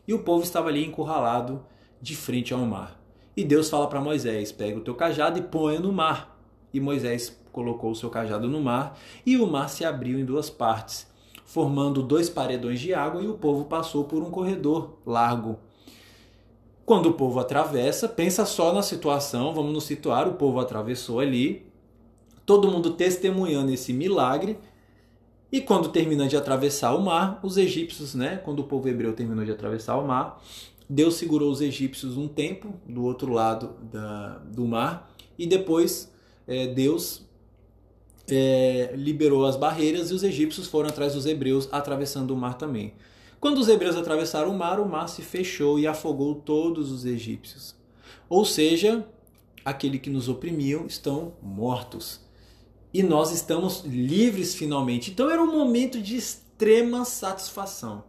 [0.05, 1.63] E o povo estava ali encurralado
[2.01, 2.99] de frente ao mar.
[3.37, 6.37] E Deus fala para Moisés: pega o teu cajado e ponha no mar.
[6.73, 10.49] E Moisés colocou o seu cajado no mar e o mar se abriu em duas
[10.49, 11.07] partes,
[11.45, 15.57] formando dois paredões de água e o povo passou por um corredor largo.
[16.89, 21.67] Quando o povo atravessa, pensa só na situação, vamos nos situar: o povo atravessou ali,
[22.47, 24.57] todo mundo testemunhando esse milagre.
[25.51, 29.45] E quando termina de atravessar o mar, os egípcios, né, quando o povo hebreu terminou
[29.45, 30.41] de atravessar o mar,
[30.89, 36.11] Deus segurou os egípcios um tempo do outro lado da, do mar e depois
[36.47, 37.23] é, Deus
[38.31, 42.95] é, liberou as barreiras e os egípcios foram atrás dos hebreus atravessando o mar também.
[43.39, 47.75] Quando os hebreus atravessaram o mar, o mar se fechou e afogou todos os egípcios.
[48.27, 49.07] Ou seja,
[49.63, 52.27] aquele que nos oprimiam estão mortos
[52.93, 55.11] e nós estamos livres finalmente.
[55.11, 58.03] Então era um momento de extrema satisfação.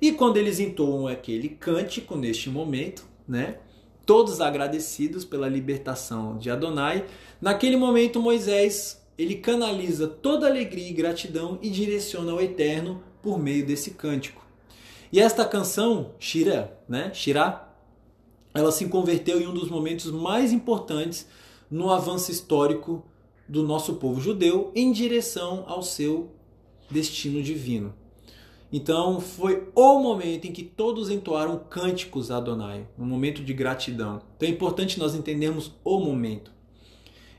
[0.00, 3.58] E quando eles entoam aquele cântico neste momento, né?
[4.04, 7.04] Todos agradecidos pela libertação de Adonai,
[7.40, 13.64] naquele momento Moisés ele canaliza toda alegria e gratidão e direciona ao Eterno por meio
[13.64, 14.41] desse cântico.
[15.12, 17.12] E esta canção, Shira, né?
[17.12, 17.68] Shira,
[18.54, 21.28] ela se converteu em um dos momentos mais importantes
[21.70, 23.04] no avanço histórico
[23.46, 26.30] do nosso povo judeu em direção ao seu
[26.90, 27.94] destino divino.
[28.72, 34.22] Então foi o momento em que todos entoaram cânticos a Adonai, um momento de gratidão.
[34.34, 36.50] Então é importante nós entendermos o momento.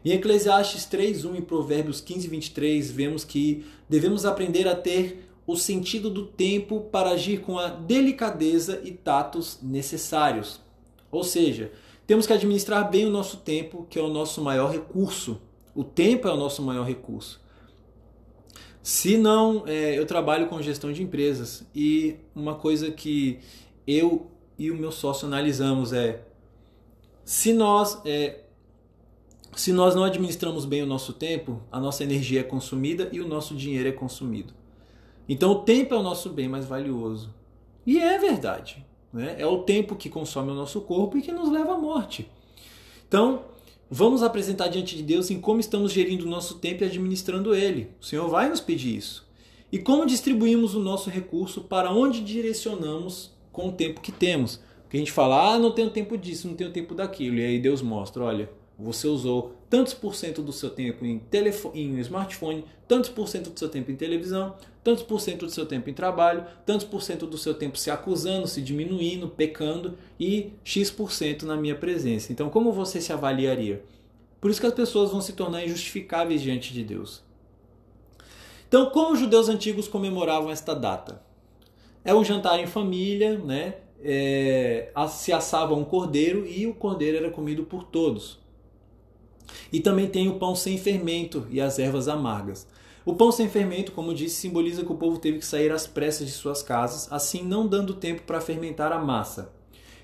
[0.06, 6.26] Em Eclesiastes 3:1 e Provérbios 15:23 vemos que devemos aprender a ter o sentido do
[6.26, 10.62] tempo para agir com a delicadeza e tatos necessários.
[11.12, 11.72] Ou seja,
[12.08, 15.42] temos que administrar bem o nosso tempo, que é o nosso maior recurso.
[15.76, 17.42] O tempo é o nosso maior recurso.
[18.82, 23.40] Se não, é, eu trabalho com gestão de empresas e uma coisa que
[23.88, 24.28] eu
[24.58, 26.26] e o meu sócio analisamos é
[27.24, 28.42] se nós é,
[29.56, 33.28] se nós não administramos bem o nosso tempo, a nossa energia é consumida e o
[33.28, 34.54] nosso dinheiro é consumido.
[35.28, 37.34] Então o tempo é o nosso bem mais valioso.
[37.86, 38.86] E é verdade.
[39.12, 39.36] Né?
[39.38, 42.30] É o tempo que consome o nosso corpo e que nos leva à morte.
[43.08, 43.44] Então,
[43.90, 47.92] vamos apresentar diante de Deus em como estamos gerindo o nosso tempo e administrando ele.
[48.02, 49.28] O Senhor vai nos pedir isso.
[49.72, 54.60] E como distribuímos o nosso recurso para onde direcionamos com o tempo que temos.
[54.84, 57.38] Porque a gente fala, ah, não tenho tempo disso, não tenho tempo daquilo.
[57.38, 61.82] E aí Deus mostra, olha, você usou tantos por cento do seu tempo em, telefone,
[61.82, 65.66] em smartphone, tantos por cento do seu tempo em televisão, tantos por cento do seu
[65.66, 70.54] tempo em trabalho, tantos por cento do seu tempo se acusando, se diminuindo, pecando e
[70.64, 72.32] X por cento na minha presença.
[72.32, 73.84] Então, como você se avaliaria?
[74.42, 77.24] Por isso que as pessoas vão se tornar injustificáveis diante de Deus.
[78.68, 81.22] Então, como os judeus antigos comemoravam esta data?
[82.04, 83.76] É um jantar em família, né?
[84.04, 88.43] É, se assava um cordeiro e o cordeiro era comido por todos.
[89.72, 92.68] E também tem o pão sem fermento e as ervas amargas.
[93.06, 96.28] O pão sem fermento, como disse, simboliza que o povo teve que sair às pressas
[96.28, 99.52] de suas casas, assim não dando tempo para fermentar a massa.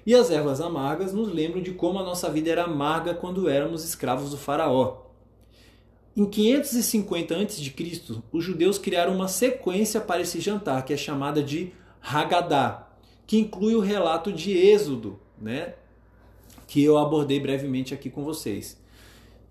[0.06, 3.86] E as ervas amargas nos lembram de como a nossa vida era amarga quando éramos
[3.86, 5.06] escravos do faraó.
[6.16, 11.72] Em 550 a.C., os judeus criaram uma sequência para esse jantar, que é chamada de
[12.02, 12.88] Haggadah,
[13.26, 15.76] que inclui o relato de Êxodo, né?
[16.70, 18.79] que eu abordei brevemente aqui com vocês.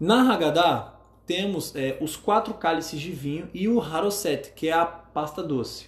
[0.00, 0.94] Na Haggadah,
[1.26, 5.86] temos é, os quatro cálices de vinho e o Haroset, que é a pasta doce.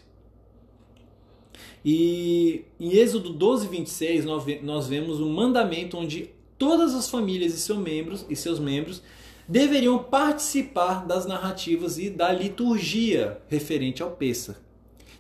[1.84, 4.24] E em Êxodo 12, 26,
[4.62, 9.02] nós vemos um mandamento onde todas as famílias e seus membros, e seus membros
[9.48, 14.56] deveriam participar das narrativas e da liturgia referente ao Pêssar.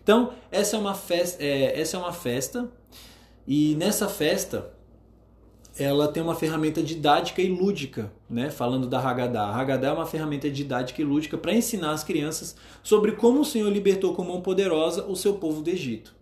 [0.02, 2.70] Então, essa é uma festa, é, essa é uma festa
[3.46, 4.72] e nessa festa
[5.80, 8.50] ela tem uma ferramenta didática e lúdica, né?
[8.50, 9.46] falando da Haggadah.
[9.46, 13.44] A Haggadah é uma ferramenta didática e lúdica para ensinar as crianças sobre como o
[13.46, 16.14] Senhor libertou com mão poderosa o seu povo do Egito.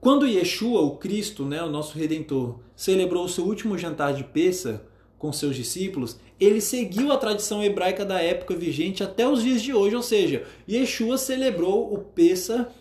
[0.00, 4.86] Quando Yeshua, o Cristo, né, o nosso Redentor, celebrou o seu último jantar de Pessa
[5.18, 9.74] com seus discípulos, ele seguiu a tradição hebraica da época vigente até os dias de
[9.74, 12.72] hoje, ou seja, Yeshua celebrou o Pessa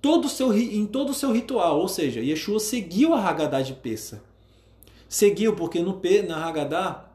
[0.00, 4.29] todo seu, em todo o seu ritual, ou seja, Yeshua seguiu a Haggadah de Pessa.
[5.10, 7.10] Seguiu porque no na Haggadah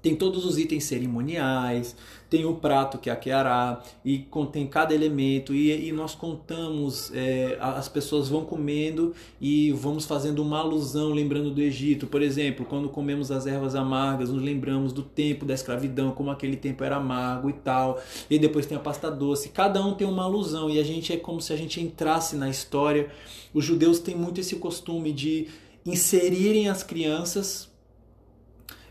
[0.00, 1.94] tem todos os itens cerimoniais,
[2.30, 7.12] tem o prato que é a Keará, e contém cada elemento, e, e nós contamos,
[7.14, 12.06] é, as pessoas vão comendo e vamos fazendo uma alusão, lembrando do Egito.
[12.06, 16.56] Por exemplo, quando comemos as ervas amargas, nos lembramos do tempo da escravidão, como aquele
[16.56, 18.00] tempo era amargo e tal.
[18.30, 19.50] E depois tem a pasta doce.
[19.50, 22.48] Cada um tem uma alusão, e a gente é como se a gente entrasse na
[22.48, 23.10] história.
[23.52, 25.48] Os judeus têm muito esse costume de
[25.90, 27.68] inserirem as crianças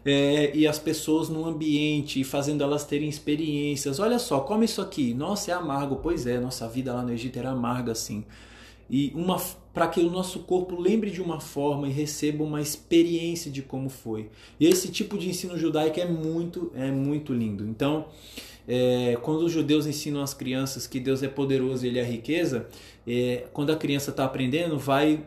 [0.06, 4.00] é, e as pessoas no ambiente, fazendo elas terem experiências.
[4.00, 5.14] Olha só, come isso aqui.
[5.14, 5.98] Nossa, é amargo.
[5.98, 8.24] Pois é, nossa vida lá no Egito era amarga assim.
[8.90, 9.38] E uma
[9.74, 13.90] para que o nosso corpo lembre de uma forma e receba uma experiência de como
[13.90, 14.30] foi.
[14.60, 17.64] E esse tipo de ensino judaico é muito, é muito lindo.
[17.64, 18.08] Então,
[18.68, 22.68] é, quando os judeus ensinam as crianças que Deus é poderoso e Ele é riqueza,
[23.06, 25.24] é, quando a criança está aprendendo, vai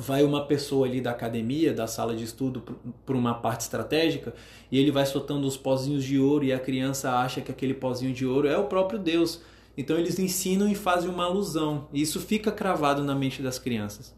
[0.00, 2.62] vai uma pessoa ali da academia, da sala de estudo,
[3.04, 4.32] para uma parte estratégica,
[4.72, 8.12] e ele vai soltando os pozinhos de ouro e a criança acha que aquele pozinho
[8.14, 9.42] de ouro é o próprio Deus.
[9.76, 14.16] Então eles ensinam e fazem uma alusão, e isso fica cravado na mente das crianças.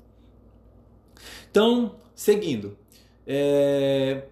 [1.50, 2.78] Então, seguindo,
[3.26, 4.22] é,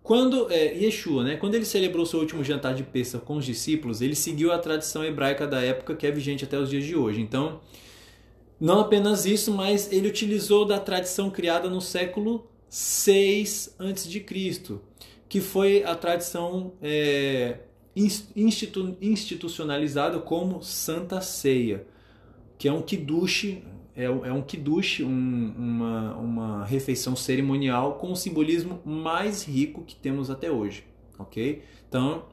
[0.00, 4.00] quando é, Yeshua, né, quando ele celebrou seu último jantar de Pêssar com os discípulos,
[4.00, 7.20] ele seguiu a tradição hebraica da época que é vigente até os dias de hoje.
[7.20, 7.60] Então,
[8.60, 14.78] não apenas isso, mas ele utilizou da tradição criada no século 6 a.C.,
[15.28, 17.58] que foi a tradição é,
[17.96, 21.86] institu institucionalizada como Santa Ceia,
[22.58, 23.62] que é um kiddush,
[23.96, 29.94] é, é um kiddush, um, uma, uma refeição cerimonial com o simbolismo mais rico que
[29.94, 30.84] temos até hoje,
[31.18, 31.62] ok?
[31.88, 32.24] Então,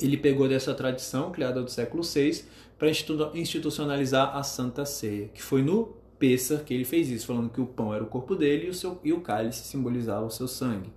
[0.00, 2.44] ele pegou dessa tradição criada do século VI
[2.80, 2.88] para
[3.34, 7.66] institucionalizar a Santa Ceia, que foi no Pessah que ele fez isso, falando que o
[7.66, 10.90] pão era o corpo dele e o, seu, e o cálice simbolizava o seu sangue.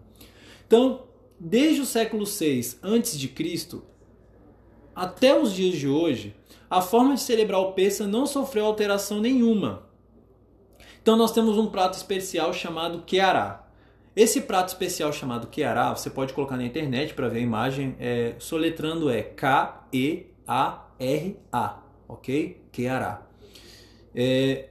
[0.65, 1.03] Então,
[1.37, 3.81] desde o século VI a.C.
[4.95, 6.33] até os dias de hoje,
[6.69, 9.83] a forma de celebrar o Pessah não sofreu alteração nenhuma.
[11.01, 13.67] Então nós temos um prato especial chamado Keará.
[14.15, 18.35] Esse prato especial chamado Keará, você pode colocar na internet para ver a imagem, é,
[18.39, 22.61] soletrando é K-E-A R-A, ok?
[22.71, 23.27] Keará.
[24.15, 24.69] É,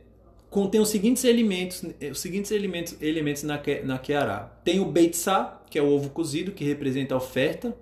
[0.49, 3.99] contém os seguintes elementos, os seguintes elementos, elementos na, na.
[4.65, 7.77] Tem o Beitzá, que é o ovo cozido, que representa a oferta,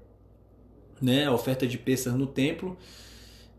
[1.01, 1.27] né?
[1.27, 2.77] a oferta de Pêssar no templo,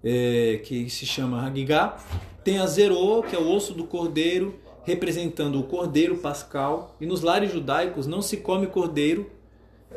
[0.04, 1.98] é, que se chama Hagigá.
[2.44, 6.96] Tem a Zerô, que é o osso do cordeiro, representando o cordeiro pascal.
[7.00, 9.30] E nos lares judaicos não se come cordeiro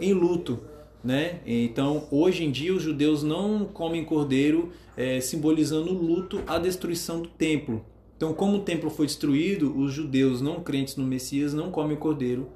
[0.01, 0.61] em luto,
[1.05, 1.41] né?
[1.45, 7.21] Então, hoje em dia, os judeus não comem cordeiro, é, simbolizando o luto, a destruição
[7.21, 7.85] do templo.
[8.17, 12.49] Então, como o templo foi destruído, os judeus não crentes no Messias não comem cordeiro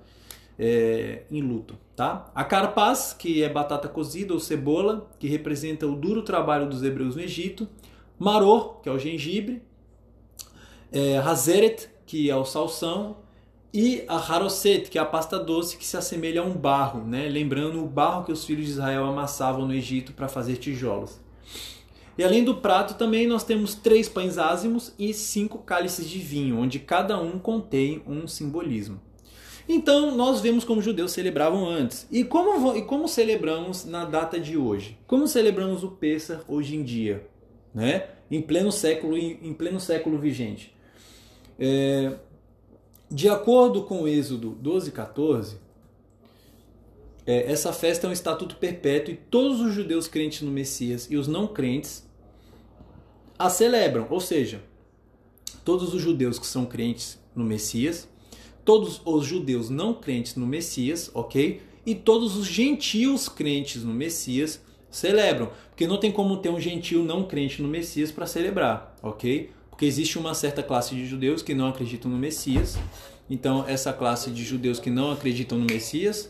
[0.58, 1.76] é, em luto.
[1.94, 2.30] Tá?
[2.34, 7.16] A carpaz, que é batata cozida ou cebola, que representa o duro trabalho dos hebreus
[7.16, 7.68] no Egito.
[8.18, 9.62] Maror, que é o gengibre.
[10.90, 13.16] É, Hazeret, que é o salsão
[13.72, 17.28] e a haroset, que é a pasta doce que se assemelha a um barro, né?
[17.28, 21.20] lembrando o barro que os filhos de Israel amassavam no Egito para fazer tijolos.
[22.16, 26.58] E além do prato, também nós temos três pães ázimos e cinco cálices de vinho,
[26.58, 29.00] onde cada um contém um simbolismo.
[29.68, 32.08] Então, nós vemos como os judeus celebravam antes.
[32.10, 34.98] E como, e como celebramos na data de hoje?
[35.06, 37.24] Como celebramos o Pêssar hoje em dia?
[37.72, 38.08] Né?
[38.30, 40.74] Em pleno século, em pleno século vigente.
[41.58, 42.14] É,
[43.10, 45.56] de acordo com o Êxodo 12 e 14,
[47.26, 51.16] é, essa festa é um estatuto perpétuo e todos os judeus crentes no Messias e
[51.16, 52.06] os não crentes
[53.38, 54.06] a celebram.
[54.10, 54.62] Ou seja,
[55.64, 58.08] todos os judeus que são crentes no Messias,
[58.64, 61.62] todos os judeus não crentes no Messias, ok?
[61.86, 65.50] E todos os gentios crentes no Messias celebram.
[65.70, 69.50] Porque não tem como ter um gentio não crente no Messias para celebrar, ok?
[69.78, 72.76] Porque existe uma certa classe de judeus que não acreditam no Messias.
[73.30, 76.28] Então, essa classe de judeus que não acreditam no Messias,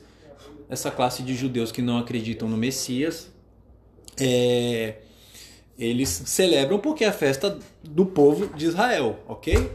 [0.69, 3.33] essa classe de judeus que não acreditam no Messias,
[4.21, 4.97] é,
[5.79, 9.73] eles celebram porque é a festa do povo de Israel, ok?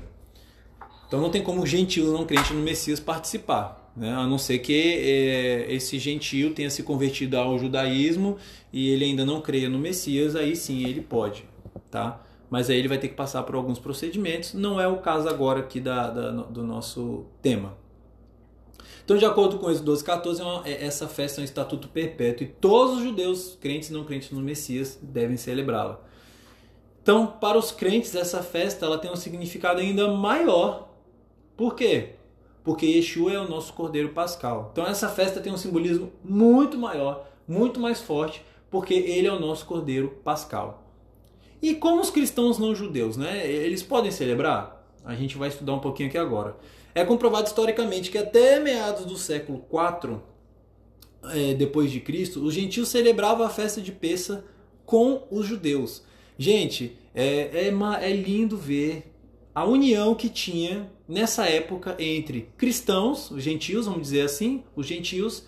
[1.08, 4.14] Então não tem como gentio não crente no Messias participar, né?
[4.14, 8.38] a não ser que é, esse gentio tenha se convertido ao judaísmo
[8.72, 11.44] e ele ainda não creia no Messias, aí sim ele pode,
[11.90, 12.24] tá?
[12.54, 14.54] Mas aí ele vai ter que passar por alguns procedimentos.
[14.54, 17.76] Não é o caso agora aqui da, da do nosso tema.
[19.04, 22.46] Então, de acordo com Êxodo 12, 14, é é, essa festa é um estatuto perpétuo
[22.46, 26.00] e todos os judeus, crentes e não crentes no Messias, devem celebrá-la.
[27.02, 30.90] Então, para os crentes, essa festa ela tem um significado ainda maior.
[31.58, 32.18] Por quê?
[32.64, 34.70] Porque Yeshua é o nosso Cordeiro Pascal.
[34.72, 39.40] Então, essa festa tem um simbolismo muito maior, muito mais forte, porque ele é o
[39.40, 40.83] nosso Cordeiro Pascal.
[41.64, 43.50] E como os cristãos não judeus, né?
[43.50, 44.86] Eles podem celebrar?
[45.06, 46.58] A gente vai estudar um pouquinho aqui agora.
[46.94, 50.20] É comprovado historicamente que até meados do século IV
[51.32, 54.44] é, depois de Cristo, os gentios celebravam a festa de Pessa
[54.86, 56.04] com os judeus.
[56.38, 59.14] Gente, é, é, é lindo ver
[59.56, 65.46] a união que tinha nessa época entre cristãos, os gentios, vamos dizer assim, os gentios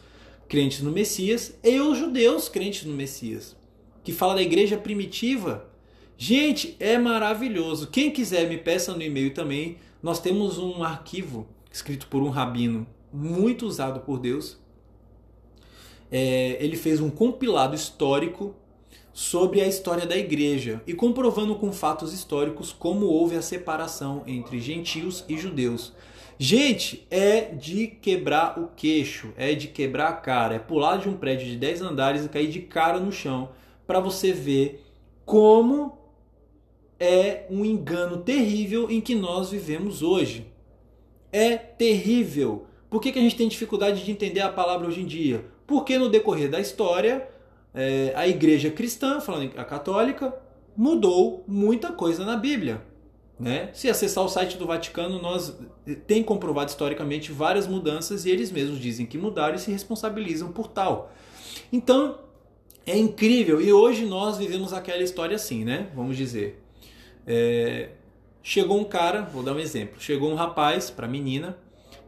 [0.47, 3.53] crentes no Messias e os judeus crentes no Messias.
[4.01, 5.74] Que fala da igreja primitiva.
[6.17, 7.87] Gente, é maravilhoso.
[7.87, 12.85] Quem quiser me peça no e-mail também nós temos um arquivo escrito por um rabino
[13.11, 14.55] muito usado por Deus.
[16.11, 18.55] É, ele fez um compilado histórico
[19.11, 24.59] sobre a história da igreja e comprovando com fatos históricos como houve a separação entre
[24.59, 25.91] gentios e judeus.
[26.37, 31.17] Gente, é de quebrar o queixo, é de quebrar a cara, é pular de um
[31.17, 33.49] prédio de 10 andares e cair de cara no chão
[33.87, 34.85] para você ver
[35.25, 35.97] como
[36.99, 40.47] é um engano terrível em que nós vivemos hoje.
[41.31, 42.65] É terrível.
[42.89, 45.45] Por que, que a gente tem dificuldade de entender a palavra hoje em dia?
[45.67, 47.27] Porque no decorrer da história,
[47.73, 50.33] é, a igreja cristã, falando a católica,
[50.77, 52.81] mudou muita coisa na Bíblia.
[53.37, 53.69] Né?
[53.73, 55.57] Se acessar o site do Vaticano, nós
[56.07, 60.67] tem comprovado historicamente várias mudanças e eles mesmos dizem que mudaram e se responsabilizam por
[60.67, 61.11] tal.
[61.71, 62.19] Então,
[62.85, 63.59] é incrível.
[63.59, 65.89] E hoje nós vivemos aquela história assim, né?
[65.93, 66.63] Vamos dizer.
[67.27, 67.89] É,
[68.43, 69.99] chegou um cara, vou dar um exemplo.
[69.99, 71.57] Chegou um rapaz para a menina,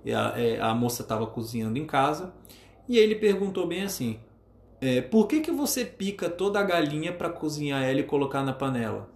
[0.05, 2.34] e a, é, a moça estava cozinhando em casa,
[2.88, 4.20] e ele perguntou bem assim:
[4.80, 8.53] é, Por que, que você pica toda a galinha para cozinhar ela e colocar na
[8.53, 9.09] panela?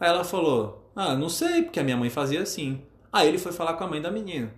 [0.00, 2.82] Aí ela falou: Ah, não sei, porque a minha mãe fazia assim.
[3.12, 4.52] Aí ele foi falar com a mãe da menina.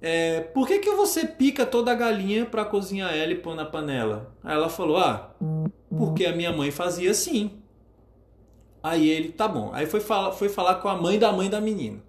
[0.00, 3.64] É, por que, que você pica toda a galinha para cozinhar ela e pôr na
[3.64, 4.34] panela?
[4.44, 5.34] Aí ela falou: Ah,
[5.88, 7.63] porque a minha mãe fazia assim.
[8.84, 9.70] Aí ele, tá bom.
[9.72, 12.02] Aí foi falar, foi falar com a mãe da mãe da menina.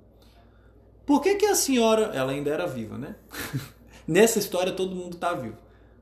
[1.05, 2.11] Por que, que a senhora.
[2.13, 3.15] Ela ainda era viva, né?
[4.05, 5.55] Nessa história todo mundo tá vivo.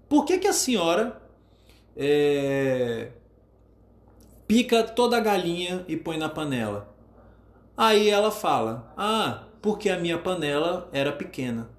[0.09, 1.21] Por que, que a senhora
[1.95, 3.09] é,
[4.47, 6.91] pica toda a galinha e põe na panela?
[7.78, 11.69] Aí ela fala: Ah, porque a minha panela era pequena.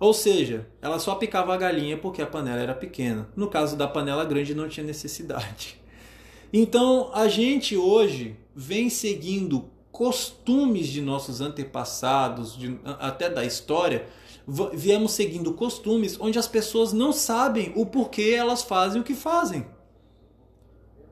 [0.00, 3.28] Ou seja, ela só picava a galinha porque a panela era pequena.
[3.36, 5.78] No caso da panela grande não tinha necessidade.
[6.52, 14.06] Então a gente hoje vem seguindo costumes de nossos antepassados, de, até da história,
[14.72, 19.66] viemos seguindo costumes onde as pessoas não sabem o porquê elas fazem o que fazem.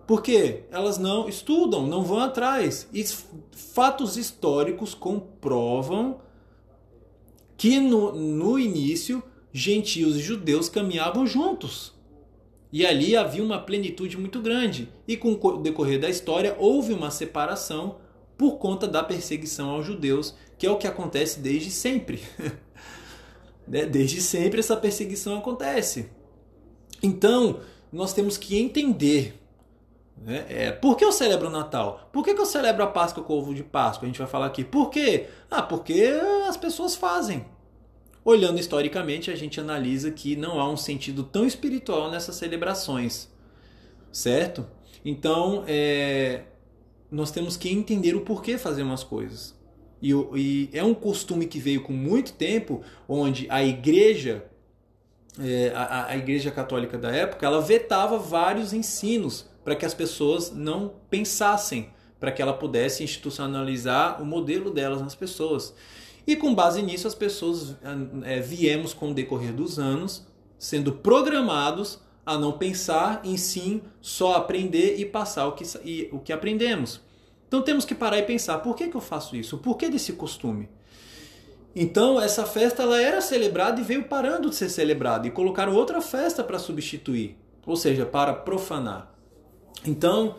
[0.07, 2.89] Porque elas não estudam, não vão atrás.
[2.93, 3.05] E
[3.53, 6.21] fatos históricos comprovam
[7.59, 9.23] que no, no início
[9.53, 11.93] gentios e judeus caminhavam juntos.
[12.73, 14.89] E ali havia uma plenitude muito grande.
[15.07, 17.97] E com o decorrer da história houve uma separação
[18.37, 22.21] por conta da perseguição aos judeus, que é o que acontece desde sempre.
[23.67, 23.85] Né?
[23.85, 26.09] desde sempre essa perseguição acontece.
[27.03, 27.61] Então,
[27.93, 29.39] nós temos que entender
[30.25, 30.45] né?
[30.49, 32.09] É, por que eu celebro o Natal?
[32.13, 34.05] Por que, que eu celebro a Páscoa com ovo de Páscoa?
[34.05, 34.65] A gente vai falar aqui.
[34.65, 35.27] Por quê?
[35.51, 36.11] Ah, porque
[36.49, 37.45] as pessoas fazem.
[38.29, 43.27] Olhando historicamente, a gente analisa que não há um sentido tão espiritual nessas celebrações,
[44.13, 44.67] certo?
[45.03, 46.43] Então, é,
[47.11, 49.59] nós temos que entender o porquê fazer umas coisas.
[50.03, 54.45] E, e, é um costume que veio com muito tempo, onde a igreja,
[55.41, 60.51] é, a, a igreja católica da época, ela vetava vários ensinos para que as pessoas
[60.51, 61.89] não pensassem,
[62.21, 65.75] para que ela pudesse institucionalizar o modelo delas nas pessoas.
[66.29, 67.75] E com base nisso, as pessoas
[68.23, 70.27] é, viemos com o decorrer dos anos
[70.59, 76.19] sendo programados a não pensar em sim só aprender e passar o que, e, o
[76.19, 77.01] que aprendemos.
[77.47, 79.57] Então temos que parar e pensar: por que, que eu faço isso?
[79.57, 80.69] Por que desse costume?
[81.75, 86.03] Então essa festa ela era celebrada e veio parando de ser celebrada e colocaram outra
[86.03, 89.15] festa para substituir, ou seja, para profanar.
[89.87, 90.37] Então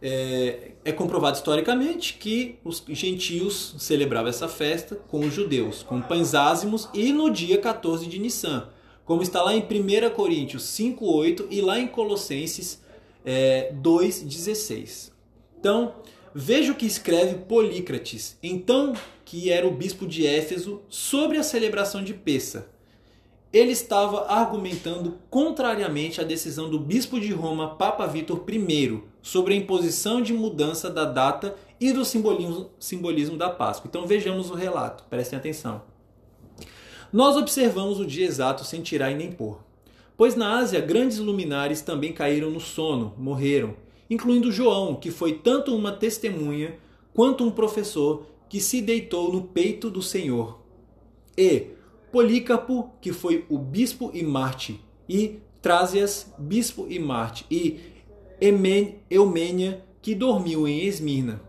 [0.00, 6.34] é, é, comprovado historicamente que os gentios celebravam essa festa com os judeus, com pães
[6.34, 8.68] ázimos e no dia 14 de Nissan,
[9.04, 12.82] como está lá em 1 Coríntios 5,8 e lá em Colossenses
[13.24, 15.12] é, 2,16.
[15.58, 15.94] Então,
[16.38, 18.92] Veja o que escreve Polícrates, então
[19.24, 22.68] que era o bispo de Éfeso, sobre a celebração de Pessa.
[23.56, 29.56] Ele estava argumentando contrariamente à decisão do bispo de Roma, Papa Vítor I, sobre a
[29.56, 33.88] imposição de mudança da data e do simbolismo, simbolismo da Páscoa.
[33.88, 35.80] Então vejamos o relato, prestem atenção.
[37.10, 39.58] Nós observamos o dia exato sem tirar e nem pôr.
[40.18, 43.74] Pois na Ásia, grandes luminares também caíram no sono, morreram,
[44.10, 46.76] incluindo João, que foi tanto uma testemunha
[47.14, 50.60] quanto um professor que se deitou no peito do Senhor.
[51.38, 51.75] E
[52.16, 57.78] Polícarpo, que foi o bispo e Marte, e Trásias, bispo e Marte, e
[58.40, 61.42] Eumênia, que dormiu em Esmirna.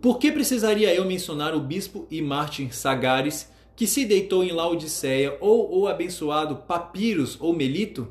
[0.00, 5.36] Por que precisaria eu mencionar o bispo e Marte Sagares, que se deitou em Laodiceia,
[5.38, 8.08] ou o abençoado Papiros ou Melito?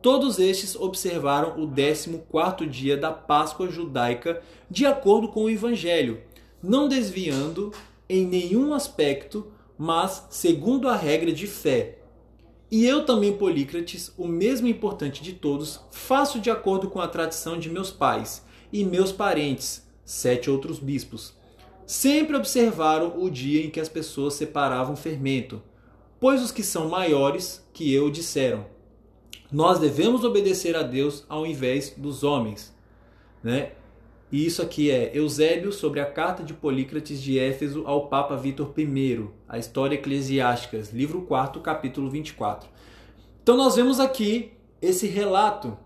[0.00, 6.22] Todos estes observaram o 14 dia da Páscoa judaica de acordo com o Evangelho,
[6.62, 7.70] não desviando
[8.08, 11.98] em nenhum aspecto, mas segundo a regra de fé.
[12.70, 17.58] E eu também, Polícrates, o mesmo importante de todos, faço de acordo com a tradição
[17.58, 21.34] de meus pais e meus parentes, sete outros bispos.
[21.86, 25.62] Sempre observaram o dia em que as pessoas separavam fermento,
[26.20, 28.66] pois os que são maiores que eu disseram
[29.52, 32.74] nós devemos obedecer a Deus ao invés dos homens.
[33.42, 33.72] Né?
[34.32, 38.72] E isso aqui é Eusébio sobre a carta de Polícrates de Éfeso ao Papa Vítor
[38.78, 42.68] I, a História Eclesiástica, livro 4, capítulo 24.
[43.42, 45.76] Então nós vemos aqui esse relato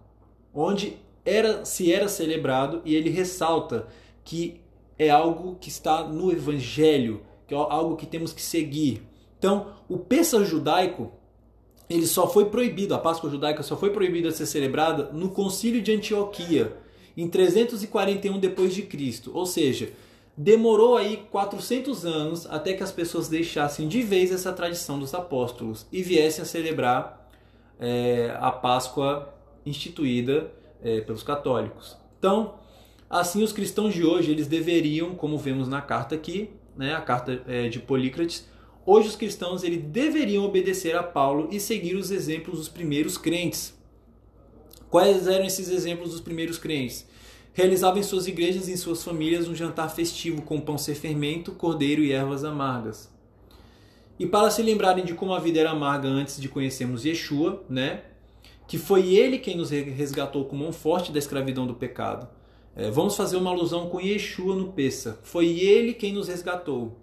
[0.53, 3.89] onde era se era celebrado e ele ressalta
[4.23, 4.61] que
[4.99, 9.03] é algo que está no evangelho, que é algo que temos que seguir.
[9.39, 11.13] Então, o Pêssar judaico
[11.89, 15.83] ele só foi proibido, a Páscoa judaica só foi proibida de ser celebrada no Concílio
[15.83, 16.77] de Antioquia,
[17.17, 19.31] em 341 depois de Cristo.
[19.35, 19.91] Ou seja,
[20.37, 25.87] demorou aí 400 anos até que as pessoas deixassem de vez essa tradição dos apóstolos
[25.93, 27.31] e viessem a celebrar
[27.79, 29.35] é, a Páscoa
[29.65, 30.51] instituída
[30.83, 31.97] é, pelos católicos.
[32.19, 32.55] Então,
[33.09, 37.43] assim os cristãos de hoje eles deveriam, como vemos na carta aqui, né, a carta
[37.47, 38.47] é, de Polícrates,
[38.87, 43.75] Hoje os cristãos eles deveriam obedecer a Paulo e seguir os exemplos dos primeiros crentes.
[44.95, 47.05] Quais eram esses exemplos dos primeiros crentes?
[47.53, 51.51] Realizavam em suas igrejas e em suas famílias um jantar festivo com pão sem fermento,
[51.51, 53.13] cordeiro e ervas amargas.
[54.21, 58.05] E para se lembrarem de como a vida era amarga antes de conhecermos Yeshua, né?
[58.69, 62.29] Que foi ele quem nos resgatou com mão forte da escravidão do pecado.
[62.77, 65.19] É, vamos fazer uma alusão com Yeshua no Peça.
[65.25, 66.97] Foi ele quem nos resgatou.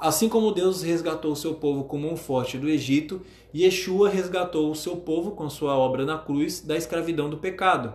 [0.00, 3.22] Assim como Deus resgatou o seu povo com mão forte do Egito,
[3.54, 7.94] Yeshua resgatou o seu povo com sua obra na cruz da escravidão do pecado.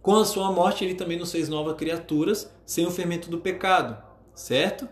[0.00, 3.96] Com a sua morte, ele também nos fez novas criaturas sem o fermento do pecado,
[4.34, 4.88] certo?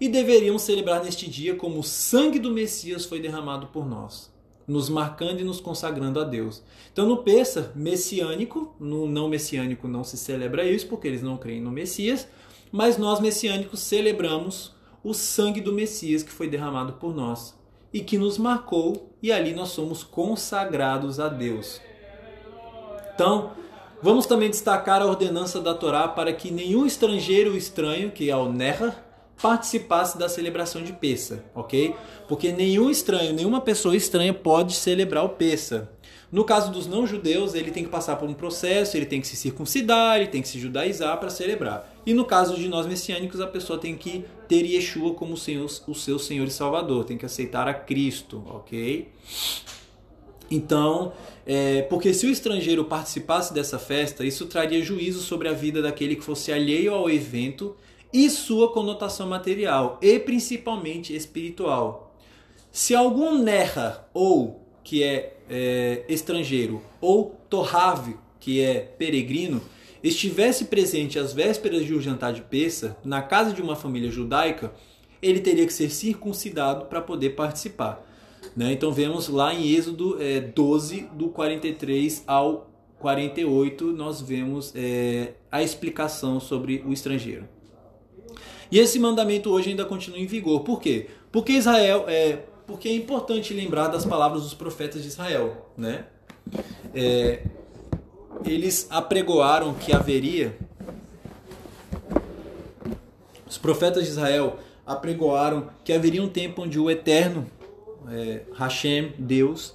[0.00, 4.32] E deveriam celebrar neste dia como o sangue do Messias foi derramado por nós,
[4.66, 6.62] nos marcando e nos consagrando a Deus.
[6.92, 11.60] Então, no Pessa messiânico, no não messiânico não se celebra isso, porque eles não creem
[11.60, 12.28] no Messias,
[12.70, 14.75] mas nós messiânicos celebramos
[15.06, 17.54] o sangue do Messias que foi derramado por nós
[17.92, 21.80] e que nos marcou, e ali nós somos consagrados a Deus.
[23.14, 23.52] Então,
[24.02, 28.50] vamos também destacar a ordenança da Torá para que nenhum estrangeiro estranho, que é o
[28.52, 28.96] Nerra,
[29.40, 31.94] participasse da celebração de Pessa, ok?
[32.26, 35.88] Porque nenhum estranho, nenhuma pessoa estranha pode celebrar o Pessa.
[36.32, 39.36] No caso dos não-judeus, ele tem que passar por um processo, ele tem que se
[39.36, 41.95] circuncidar, ele tem que se judaizar para celebrar.
[42.06, 45.94] E no caso de nós messiânicos, a pessoa tem que ter Yeshua como senhor, o
[45.94, 49.08] seu Senhor e Salvador, tem que aceitar a Cristo, ok?
[50.48, 51.12] Então,
[51.44, 56.14] é, porque se o estrangeiro participasse dessa festa, isso traria juízo sobre a vida daquele
[56.14, 57.76] que fosse alheio ao evento
[58.12, 62.14] e sua conotação material e principalmente espiritual.
[62.70, 69.62] Se algum nerra ou que é é, estrangeiro, ou Torrave, que é peregrino,
[70.02, 74.72] estivesse presente às vésperas de um jantar de peça na casa de uma família judaica,
[75.22, 78.04] ele teria que ser circuncidado para poder participar.
[78.56, 78.72] Né?
[78.72, 85.62] Então vemos lá em Êxodo é, 12, do 43 ao 48, nós vemos é, a
[85.62, 87.46] explicação sobre o estrangeiro.
[88.70, 90.60] E esse mandamento hoje ainda continua em vigor.
[90.60, 91.08] Por quê?
[91.30, 96.06] Porque Israel, é, porque é importante lembrar das palavras dos profetas de Israel, né?
[96.94, 97.42] É,
[98.44, 100.56] eles apregoaram que haveria.
[103.48, 107.46] Os profetas de Israel apregoaram que haveria um tempo onde o Eterno,
[108.10, 109.74] é, Hashem, Deus,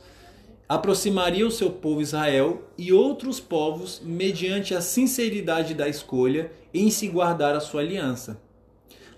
[0.68, 7.08] aproximaria o seu povo Israel e outros povos mediante a sinceridade da escolha em se
[7.08, 8.40] guardar a sua aliança.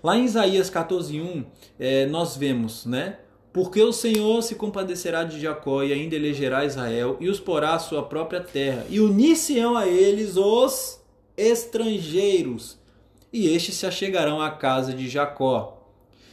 [0.02, 1.44] Lá em Isaías 14:1,
[1.78, 3.18] é, nós vemos, né?
[3.54, 7.78] Porque o Senhor se compadecerá de Jacó e ainda elegerá Israel e os porá à
[7.78, 11.00] sua própria terra e unir-se-ão a eles os
[11.36, 12.76] estrangeiros
[13.32, 15.88] e estes se achegarão à casa de Jacó.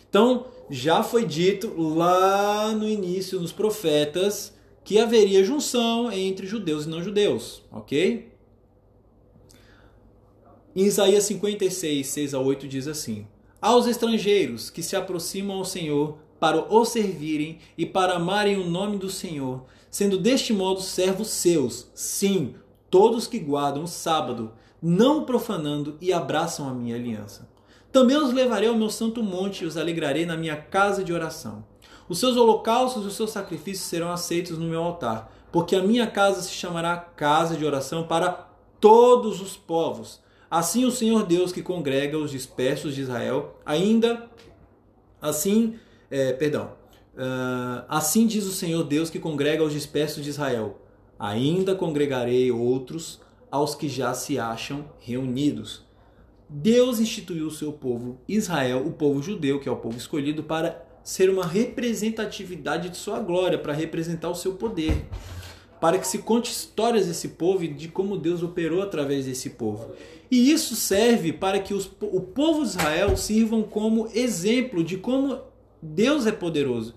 [0.09, 4.51] Então, já foi dito lá no início nos profetas
[4.83, 8.31] que haveria junção entre judeus e não judeus, ok?
[10.75, 13.27] Em Isaías 56, 6 a 8 diz assim:
[13.61, 18.97] Aos estrangeiros que se aproximam ao Senhor para o servirem e para amarem o nome
[18.97, 22.55] do Senhor, sendo deste modo servos seus, sim,
[22.89, 27.47] todos que guardam o sábado, não profanando e abraçam a minha aliança.
[27.91, 31.63] Também os levarei ao meu santo monte e os alegrarei na minha casa de oração.
[32.09, 36.07] Os seus holocaustos e os seus sacrifícios serão aceitos no meu altar, porque a minha
[36.07, 40.19] casa se chamará casa de oração para todos os povos.
[40.49, 44.27] Assim o Senhor Deus que congrega os dispersos de Israel, ainda
[45.21, 45.77] assim,
[46.11, 46.73] é, perdão,
[47.15, 50.81] uh, assim diz o Senhor Deus que congrega os dispersos de Israel,
[51.17, 55.85] ainda congregarei outros aos que já se acham reunidos.
[56.49, 60.85] Deus instituiu o seu povo Israel, o povo judeu, que é o povo escolhido, para
[61.01, 65.05] ser uma representatividade de sua glória, para representar o seu poder,
[65.79, 69.93] para que se conte histórias desse povo e de como Deus operou através desse povo.
[70.29, 75.39] E isso serve para que os, o povo de Israel sirvam como exemplo de como
[75.81, 76.95] Deus é poderoso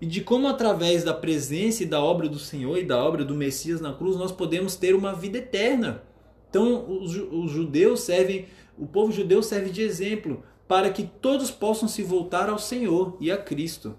[0.00, 3.34] e de como através da presença e da obra do Senhor e da obra do
[3.34, 6.02] Messias na cruz nós podemos ter uma vida eterna.
[6.50, 7.10] Então os,
[7.50, 8.46] judeus servem,
[8.78, 13.30] o povo judeu serve de exemplo para que todos possam se voltar ao Senhor e
[13.30, 13.96] a Cristo.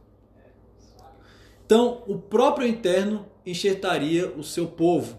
[1.66, 5.18] Então, o próprio Eterno enxertaria o seu povo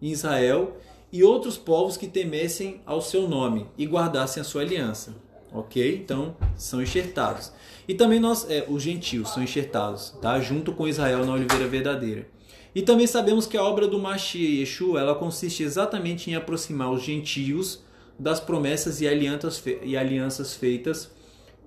[0.00, 0.76] Israel
[1.12, 5.16] e outros povos que temessem ao seu nome e guardassem a sua aliança.
[5.52, 5.96] Ok?
[5.96, 7.52] Então, são enxertados.
[7.88, 10.38] E também nós, é, os gentios são enxertados, tá?
[10.40, 12.26] junto com Israel na oliveira verdadeira.
[12.74, 17.02] E também sabemos que a obra do Mashiach Yeshua ela consiste exatamente em aproximar os
[17.02, 17.82] gentios
[18.18, 21.10] das promessas e alianças, e alianças feitas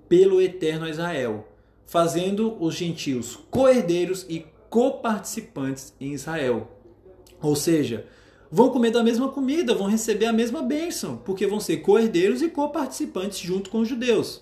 [0.07, 1.47] pelo eterno Israel,
[1.86, 6.72] fazendo os gentios coerdeiros e coparticipantes em Israel.
[7.41, 8.05] Ou seja,
[8.49, 12.49] vão comer da mesma comida, vão receber a mesma bênção, porque vão ser coerdeiros e
[12.49, 14.41] coparticipantes junto com os judeus.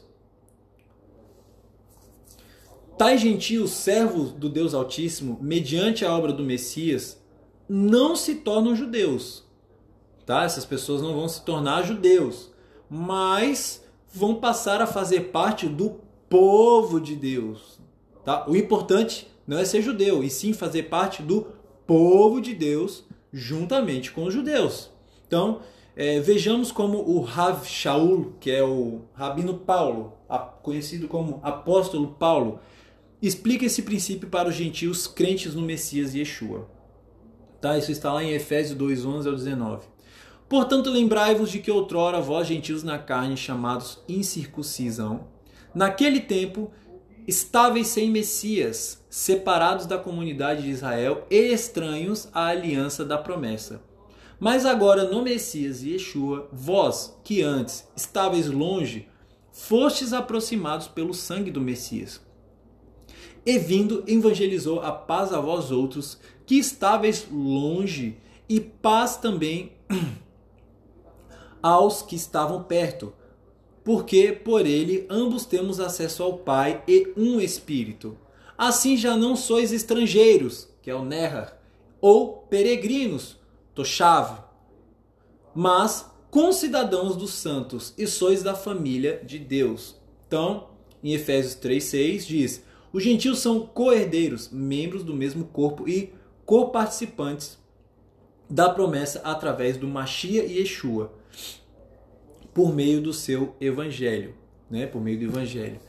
[2.98, 7.20] Tais gentios, servos do Deus Altíssimo, mediante a obra do Messias,
[7.68, 9.44] não se tornam judeus,
[10.26, 10.44] tá?
[10.44, 12.52] Essas pessoas não vão se tornar judeus,
[12.89, 13.84] mas
[14.14, 17.80] vão passar a fazer parte do povo de Deus,
[18.24, 18.46] tá?
[18.48, 21.48] O importante não é ser judeu, e sim fazer parte do
[21.88, 24.89] povo de Deus juntamente com os judeus.
[25.28, 25.62] Então,
[25.96, 30.14] é, vejamos como o Rav Shaul, que é o Rabino Paulo,
[30.62, 32.60] conhecido como Apóstolo Paulo,
[33.22, 36.69] explica esse princípio para os gentios crentes no Messias Yeshua.
[37.61, 37.78] Tá?
[37.78, 39.86] Isso está lá em Efésios 2, 11 ao 19.
[40.49, 45.28] Portanto, lembrai-vos de que outrora vós, gentios na carne, chamados incircuncisão,
[45.74, 46.72] naquele tempo
[47.28, 53.82] estáveis sem Messias, separados da comunidade de Israel e estranhos à aliança da promessa.
[54.39, 59.07] Mas agora no Messias e Yeshua, vós, que antes estáveis longe,
[59.51, 62.19] fostes aproximados pelo sangue do Messias.
[63.46, 68.18] E vindo, evangelizou a paz a vós outros, que estáveis longe,
[68.48, 69.72] e paz também
[71.62, 73.14] aos que estavam perto,
[73.84, 78.18] porque por ele ambos temos acesso ao Pai e um Espírito.
[78.58, 81.58] Assim já não sois estrangeiros, que é o Nerra,
[82.00, 83.38] ou peregrinos,
[83.74, 84.44] Toshav,
[85.56, 89.96] mas concidadãos dos santos e sois da família de Deus.
[90.28, 90.70] Então,
[91.04, 92.64] em Efésios 3,6 diz:
[92.94, 96.14] Os gentios são co-herdeiros, membros do mesmo corpo e
[96.46, 97.58] coparticipantes
[98.50, 101.14] da promessa através do Machia e Yeshua
[102.54, 104.36] por meio do seu evangelho,
[104.70, 104.86] né?
[104.86, 105.80] Por meio do evangelho.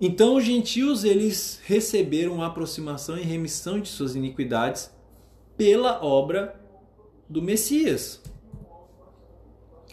[0.00, 4.90] Então os gentios eles receberam a aproximação e remissão de suas iniquidades
[5.58, 6.58] pela obra
[7.28, 8.22] do Messias.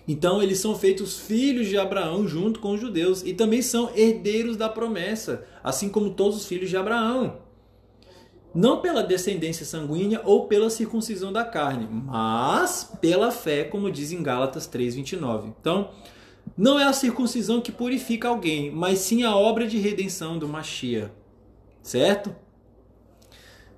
[0.07, 4.55] Então eles são feitos filhos de Abraão junto com os judeus e também são herdeiros
[4.55, 7.47] da promessa, assim como todos os filhos de Abraão
[8.57, 14.23] não pela descendência sanguínea ou pela circuncisão da carne, mas pela fé, como diz em
[14.23, 15.53] Gálatas 3:29.
[15.61, 15.91] Então,
[16.57, 21.11] não é a circuncisão que purifica alguém, mas sim a obra de redenção do Machia.
[21.83, 22.35] Certo?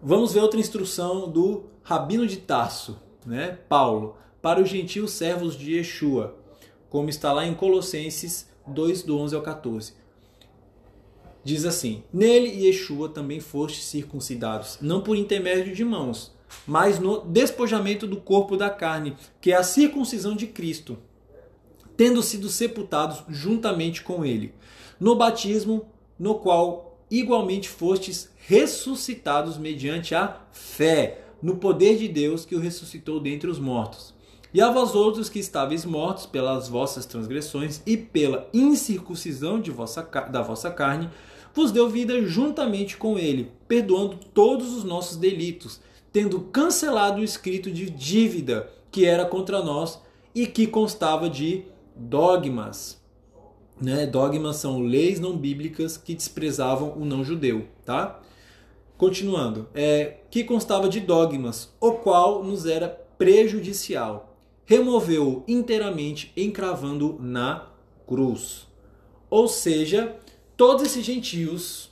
[0.01, 3.59] Vamos ver outra instrução do Rabino de Tarso, né?
[3.67, 6.37] Paulo, para os gentios servos de Yeshua,
[6.89, 9.93] como está lá em Colossenses 2, do 11 ao 14.
[11.43, 16.33] Diz assim: Nele, Yeshua, também foste circuncidados, não por intermédio de mãos,
[16.67, 20.97] mas no despojamento do corpo da carne, que é a circuncisão de Cristo,
[21.95, 24.53] tendo sido sepultados juntamente com ele,
[24.99, 25.85] no batismo,
[26.17, 33.19] no qual igualmente fostes ressuscitados mediante a fé no poder de Deus que o ressuscitou
[33.19, 34.13] dentre os mortos.
[34.53, 40.41] E a vós outros que estáveis mortos pelas vossas transgressões e pela incircuncisão vossa, da
[40.41, 41.09] vossa carne,
[41.59, 45.79] vos deu vida juntamente com ele, perdoando todos os nossos delitos,
[46.11, 50.01] tendo cancelado o escrito de dívida que era contra nós
[50.33, 51.63] e que constava de
[51.95, 52.99] dogmas
[53.79, 58.19] né, dogmas são leis não bíblicas que desprezavam o não judeu, tá?
[58.97, 64.35] Continuando, é, que constava de dogmas, o qual nos era prejudicial.
[64.65, 67.69] Removeu inteiramente, encravando na
[68.05, 68.67] cruz.
[69.29, 70.15] Ou seja,
[70.59, 71.89] todos esses gentios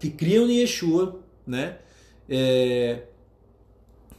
[0.00, 1.76] que criam em Yeshua, né?
[2.26, 3.02] É,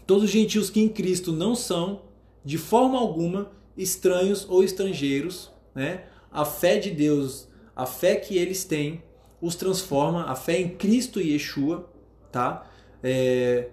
[0.05, 2.03] todos os gentios que em Cristo não são,
[2.43, 6.03] de forma alguma, estranhos ou estrangeiros, né?
[6.31, 9.01] a fé de Deus, a fé que eles têm,
[9.41, 11.89] os transforma, a fé em Cristo e Yeshua,
[12.31, 12.69] tá?
[13.01, 13.69] É,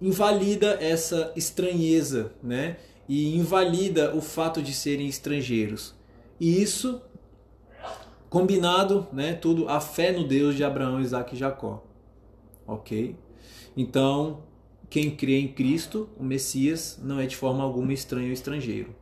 [0.00, 2.78] invalida essa estranheza, né?
[3.06, 5.94] E invalida o fato de serem estrangeiros.
[6.40, 7.02] E isso
[8.28, 11.84] combinado, né, tudo a fé no Deus de Abraão, Isaac e Jacó.
[12.66, 13.16] OK?
[13.76, 14.42] Então,
[14.88, 18.94] quem crê em Cristo, o Messias, não é de forma alguma estranho ou estrangeiro.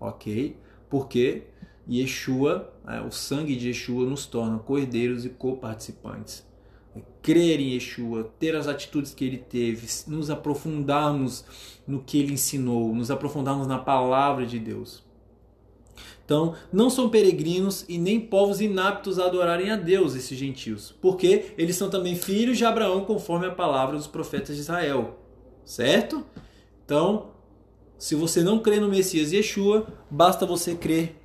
[0.00, 0.56] OK?
[0.88, 1.44] Porque
[1.88, 6.46] Yeshua, né, o sangue de Yeshua nos torna cordeiros e coparticipantes.
[6.94, 11.44] É crer em Yeshua, ter as atitudes que ele teve, nos aprofundarmos
[11.86, 15.02] no que ele ensinou, nos aprofundarmos na palavra de Deus.
[16.28, 21.54] Então, não são peregrinos e nem povos inaptos a adorarem a Deus, esses gentios, porque
[21.56, 25.18] eles são também filhos de Abraão, conforme a palavra dos profetas de Israel.
[25.64, 26.22] Certo?
[26.84, 27.30] Então,
[27.96, 31.16] se você não crê no Messias Yeshua, basta você crer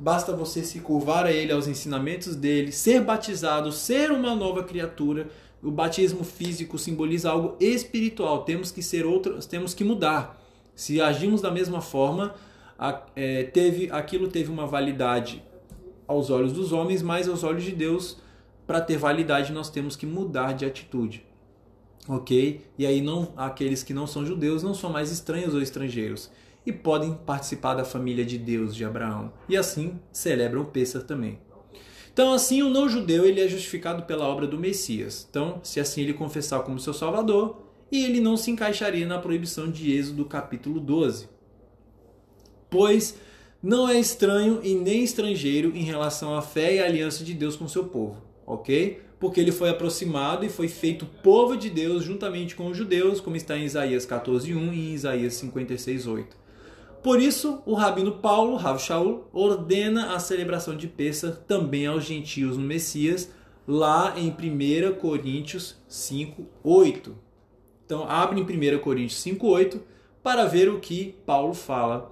[0.00, 5.28] Basta você se curvar a Ele, aos ensinamentos dele, ser batizado, ser uma nova criatura.
[5.62, 8.42] O batismo físico simboliza algo espiritual.
[8.44, 10.42] Temos que ser outros, temos que mudar.
[10.74, 12.34] Se agimos da mesma forma,
[13.14, 15.42] é, teve aquilo teve uma validade
[16.06, 18.16] aos olhos dos homens, mas aos olhos de Deus,
[18.66, 21.24] para ter validade, nós temos que mudar de atitude.
[22.08, 22.62] Ok?
[22.78, 26.30] E aí não aqueles que não são judeus não são mais estranhos ou estrangeiros
[26.64, 29.32] e podem participar da família de Deus de Abraão.
[29.48, 31.38] E assim celebram o Pêssar também.
[32.12, 35.26] Então, assim, o não-judeu ele é justificado pela obra do Messias.
[35.30, 39.70] Então, se assim ele confessar como seu Salvador, e ele não se encaixaria na proibição
[39.70, 41.28] de Êxodo capítulo 12.
[42.70, 43.18] Pois
[43.62, 47.56] não é estranho e nem estrangeiro em relação à fé e à aliança de Deus
[47.56, 49.02] com seu povo, ok?
[49.18, 53.36] Porque ele foi aproximado e foi feito povo de Deus juntamente com os judeus, como
[53.36, 56.38] está em Isaías 14:1 e em Isaías 56:8.
[57.02, 62.56] Por isso, o rabino Paulo, Rav Shaul, ordena a celebração de Pêssar também aos gentios
[62.56, 63.30] no Messias,
[63.66, 67.16] lá em 1 Coríntios 5, 8.
[67.86, 69.82] Então, abre em 1 Coríntios 5, 8
[70.22, 72.09] para ver o que Paulo fala.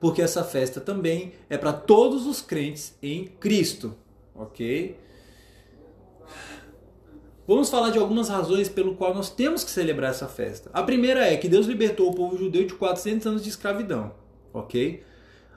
[0.00, 3.94] Porque essa festa também é para todos os crentes em Cristo,
[4.34, 4.96] ok?
[7.46, 10.70] Vamos falar de algumas razões pelo qual nós temos que celebrar essa festa.
[10.72, 14.14] A primeira é que Deus libertou o povo judeu de 400 anos de escravidão,
[14.54, 15.02] ok?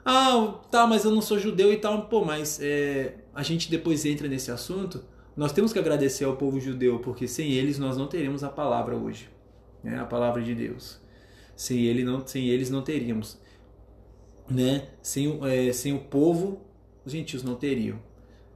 [0.04, 2.06] Ah, tá, mas eu não sou judeu e tal.
[2.08, 5.02] Pô, mas é, a gente depois entra nesse assunto.
[5.36, 8.94] Nós temos que agradecer ao povo judeu, porque sem eles nós não teríamos a palavra
[8.94, 9.28] hoje,
[9.82, 9.98] né?
[9.98, 11.00] a palavra de Deus.
[11.56, 13.38] Sem, ele não, sem eles não teríamos.
[14.48, 14.88] Né?
[15.02, 16.60] Sem, é, sem o povo,
[17.04, 17.98] os gentios não teriam.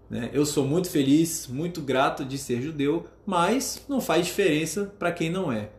[0.08, 0.30] Né?
[0.32, 5.30] Eu sou muito feliz, muito grato de ser judeu, mas não faz diferença para quem
[5.30, 5.70] não é.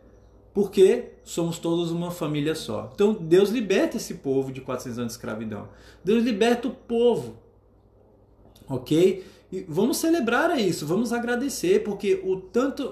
[0.54, 2.92] Porque somos todos uma família só.
[2.94, 5.70] Então Deus liberta esse povo de 400 anos de escravidão.
[6.04, 7.38] Deus liberta o povo.
[8.68, 9.26] Ok?
[9.52, 12.92] E vamos celebrar isso, vamos agradecer, porque o tanto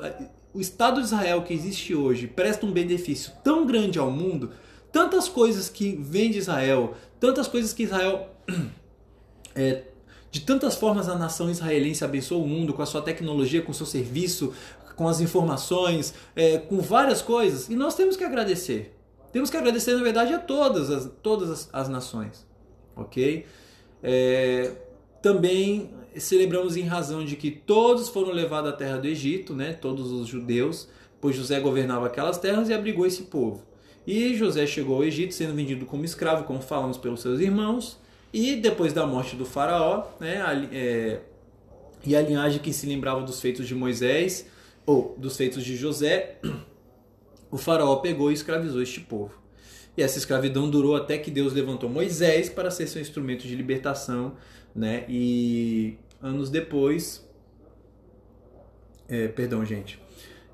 [0.54, 4.52] o Estado de Israel que existe hoje presta um benefício tão grande ao mundo,
[4.92, 8.30] tantas coisas que vem de Israel, tantas coisas que Israel
[9.56, 9.84] é,
[10.32, 13.76] de tantas formas a nação israelense abençoou o mundo com a sua tecnologia, com o
[13.76, 14.54] seu serviço,
[14.96, 17.70] com as informações, é, com várias coisas.
[17.70, 18.96] E nós temos que agradecer.
[19.32, 22.46] Temos que agradecer, na verdade, a todas as, todas as, as nações.
[22.96, 23.46] Ok?
[24.02, 24.72] É,
[25.22, 29.74] também celebramos em razão de que todos foram levados à terra do Egito, né?
[29.74, 30.88] todos os judeus,
[31.22, 33.67] pois José governava aquelas terras e abrigou esse povo.
[34.08, 38.00] E José chegou ao Egito sendo vendido como escravo, como falamos pelos seus irmãos,
[38.32, 41.20] e depois da morte do faraó, né, a, é,
[42.06, 44.48] e a linhagem que se lembrava dos feitos de Moisés,
[44.86, 46.38] ou dos feitos de José,
[47.52, 49.34] o faraó pegou e escravizou este povo.
[49.98, 54.38] E essa escravidão durou até que Deus levantou Moisés para ser seu instrumento de libertação,
[54.74, 55.04] né?
[55.10, 57.28] E anos depois,
[59.10, 60.00] é, perdão, gente.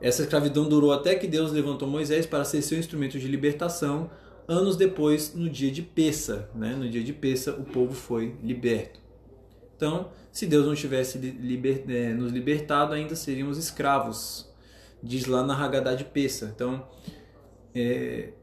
[0.03, 4.11] Essa escravidão durou até que Deus levantou Moisés para ser seu instrumento de libertação.
[4.45, 6.75] Anos depois, no dia de Pessa, né?
[6.75, 8.99] no dia de Pessa, o povo foi liberto.
[9.77, 14.51] Então, se Deus não tivesse liber, é, nos libertado, ainda seríamos escravos.
[15.01, 16.51] Diz lá na Haggadah de Pessa.
[16.53, 16.85] Então,
[17.73, 18.33] é,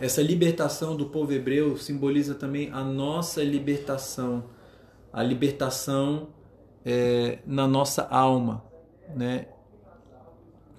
[0.00, 4.42] essa libertação do povo hebreu simboliza também a nossa libertação,
[5.12, 6.30] a libertação
[6.84, 8.64] é, na nossa alma,
[9.14, 9.46] né?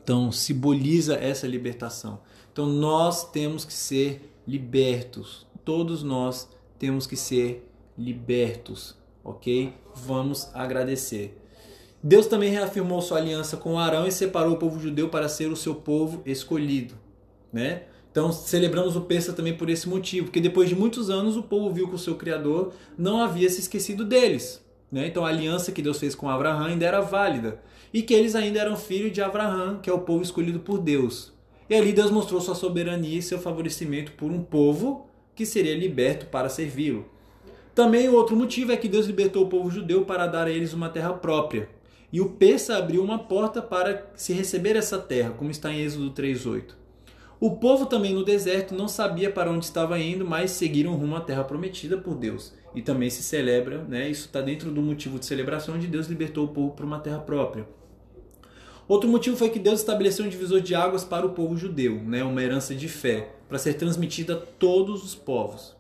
[0.04, 2.20] Então, simboliza essa libertação.
[2.52, 5.46] Então, nós temos que ser libertos.
[5.64, 6.50] Todos nós
[6.80, 9.74] temos que ser libertos, ok?
[9.96, 11.38] Vamos agradecer.
[12.04, 15.56] Deus também reafirmou sua aliança com Arão e separou o povo judeu para ser o
[15.56, 16.96] seu povo escolhido,
[17.54, 17.84] né?
[18.12, 21.74] Então celebramos o Pêssego também por esse motivo, porque depois de muitos anos o povo
[21.74, 24.62] viu que o seu Criador não havia se esquecido deles.
[24.92, 25.08] Né?
[25.08, 27.62] Então a aliança que Deus fez com Abraão ainda era válida
[27.94, 31.34] e que eles ainda eram filhos de Abraão, que é o povo escolhido por Deus.
[31.70, 36.26] E ali Deus mostrou sua soberania e seu favorecimento por um povo que seria liberto
[36.26, 37.06] para servi-lo.
[37.74, 40.74] Também o outro motivo é que Deus libertou o povo judeu para dar a eles
[40.74, 41.70] uma terra própria.
[42.12, 46.12] E o Pessa abriu uma porta para se receber essa terra, como está em Êxodo
[46.12, 46.76] 3:8.
[47.40, 51.22] O povo também no deserto não sabia para onde estava indo, mas seguiram rumo à
[51.22, 52.54] terra prometida por Deus.
[52.76, 54.10] E também se celebra, né?
[54.10, 57.20] Isso está dentro do motivo de celebração de Deus libertou o povo para uma terra
[57.20, 57.66] própria.
[58.92, 62.26] Outro motivo foi que Deus estabeleceu um divisor de águas para o povo judeu, né,
[62.26, 65.74] uma herança de fé, para ser transmitida a todos os povos.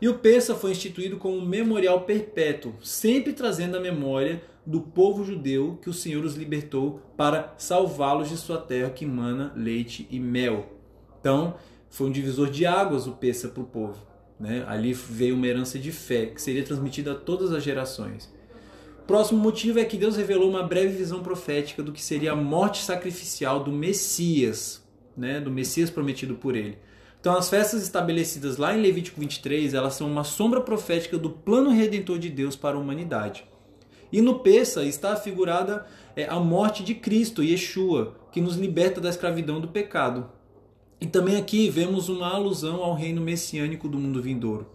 [0.00, 5.24] E o Pessa foi instituído como um memorial perpétuo, sempre trazendo a memória do povo
[5.24, 10.20] judeu que o Senhor os libertou para salvá-los de sua terra que mana leite e
[10.20, 10.66] mel.
[11.18, 11.56] Então,
[11.90, 14.00] foi um divisor de águas o Pessa para o povo.
[14.38, 14.64] Né?
[14.68, 18.32] Ali veio uma herança de fé que seria transmitida a todas as gerações.
[19.06, 22.82] Próximo motivo é que Deus revelou uma breve visão profética do que seria a morte
[22.82, 24.82] sacrificial do Messias,
[25.14, 26.78] né, do Messias prometido por ele.
[27.20, 31.70] Então, as festas estabelecidas lá em Levítico 23, elas são uma sombra profética do plano
[31.70, 33.44] redentor de Deus para a humanidade.
[34.10, 35.86] E no Pessa está afigurada
[36.16, 40.30] é, a morte de Cristo, Yeshua, que nos liberta da escravidão do pecado.
[41.00, 44.73] E também aqui vemos uma alusão ao reino messiânico do mundo vindouro.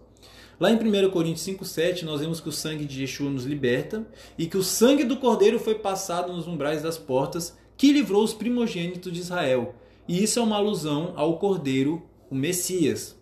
[0.60, 4.06] Lá em 1 Coríntios 5,7, nós vemos que o sangue de Yeshua nos liberta
[4.36, 8.34] e que o sangue do Cordeiro foi passado nos umbrais das portas, que livrou os
[8.34, 9.74] primogênitos de Israel.
[10.06, 13.16] E isso é uma alusão ao Cordeiro, o Messias.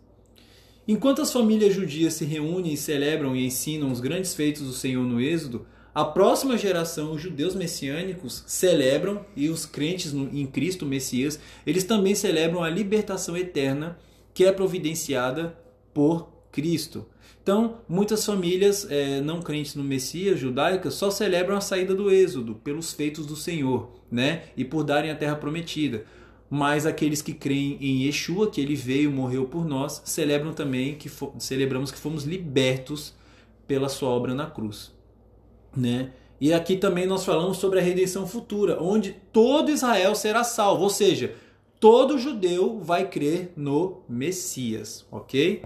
[0.86, 5.05] Enquanto as famílias judias se reúnem e celebram e ensinam os grandes feitos do Senhor
[5.05, 5.64] no Êxodo,
[5.95, 12.16] a próxima geração, os judeus messiânicos, celebram, e os crentes em Cristo Messias, eles também
[12.16, 13.97] celebram a libertação eterna
[14.34, 15.57] que é providenciada
[15.95, 17.07] por Cristo.
[17.49, 22.57] Então, muitas famílias é, não crentes no Messias, judaicas, só celebram a saída do Êxodo
[22.57, 24.42] pelos feitos do Senhor, né?
[24.55, 26.05] E por darem a terra prometida.
[26.51, 31.11] Mas aqueles que creem em Yeshua, que ele veio, morreu por nós, celebram também que
[31.38, 33.14] celebramos que fomos libertos
[33.66, 34.92] pela sua obra na cruz,
[35.74, 36.11] né?
[36.38, 40.90] E aqui também nós falamos sobre a redenção futura, onde todo Israel será salvo, ou
[40.90, 41.34] seja,
[41.80, 45.62] todo judeu vai crer no Messias, ok?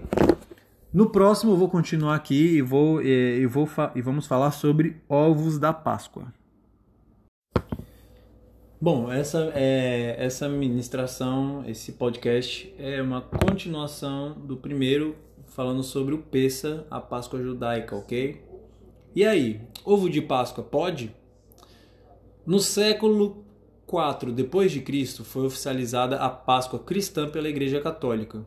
[0.93, 5.01] No próximo eu vou continuar aqui e, vou, e, e, vou, e vamos falar sobre
[5.09, 6.31] ovos da Páscoa.
[8.79, 15.15] Bom, essa, é, essa ministração, esse podcast é uma continuação do primeiro,
[15.47, 18.43] falando sobre o Pessa, a Páscoa judaica, ok?
[19.15, 21.11] E aí, ovo de Páscoa pode?
[22.45, 23.43] No século
[23.87, 28.45] 4 depois de Cristo foi oficializada a Páscoa cristã pela Igreja Católica.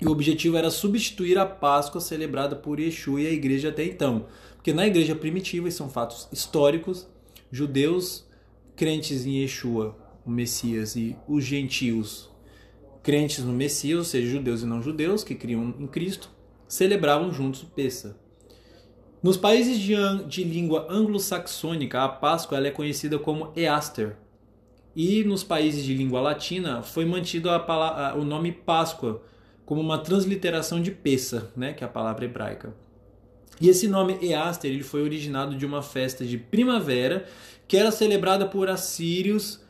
[0.00, 4.26] E o objetivo era substituir a Páscoa celebrada por Yeshua e a igreja até então.
[4.56, 7.08] Porque na igreja primitiva, e são fatos históricos,
[7.50, 8.26] judeus
[8.74, 12.28] crentes em Yeshua, o Messias, e os gentios
[13.02, 16.28] crentes no Messias, ou seja, judeus e não judeus, que criam em Cristo,
[16.66, 18.18] celebravam juntos o Pessa.
[19.22, 19.94] Nos países de,
[20.26, 24.16] de língua anglo-saxônica, a Páscoa é conhecida como Easter.
[24.94, 29.22] E nos países de língua latina foi mantido a, a, o nome Páscoa,
[29.66, 32.72] como uma transliteração de Pessa, né, que é a palavra hebraica.
[33.60, 37.26] E esse nome Easter ele foi originado de uma festa de primavera
[37.66, 39.60] que era celebrada por assírios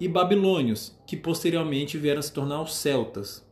[0.00, 3.44] e babilônios, que posteriormente vieram se tornar os celtas.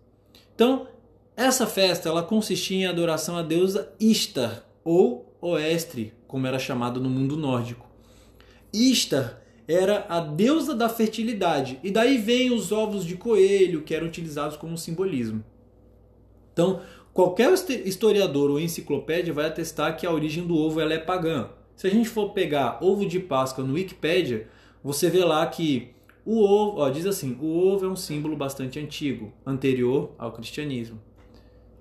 [0.55, 0.89] Então,
[1.37, 7.11] essa festa ela consistia em adoração à deusa Istar, ou Oestre, como era chamado no
[7.11, 7.87] mundo nórdico.
[8.73, 14.07] Istar era a deusa da fertilidade, e daí vem os ovos de coelho, que eram
[14.07, 15.45] utilizados como simbolismo.
[16.55, 16.81] Então,
[17.13, 17.53] qualquer
[17.85, 21.51] historiador ou enciclopédia vai atestar que a origem do ovo ela é pagã.
[21.77, 24.49] Se a gente for pegar ovo de Páscoa no Wikipedia,
[24.83, 25.91] você vê lá que
[26.25, 30.99] o ovo, ó, diz assim, o ovo é um símbolo bastante antigo, anterior ao cristianismo,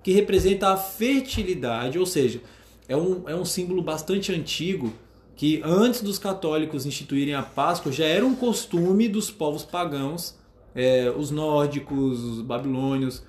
[0.02, 2.42] que representa a fertilidade, ou seja,
[2.88, 4.92] é um, é um símbolo bastante antigo
[5.36, 10.38] que antes dos católicos instituírem a Páscoa já era um costume dos povos pagãos,
[10.74, 13.22] é, os nórdicos, os babilônios,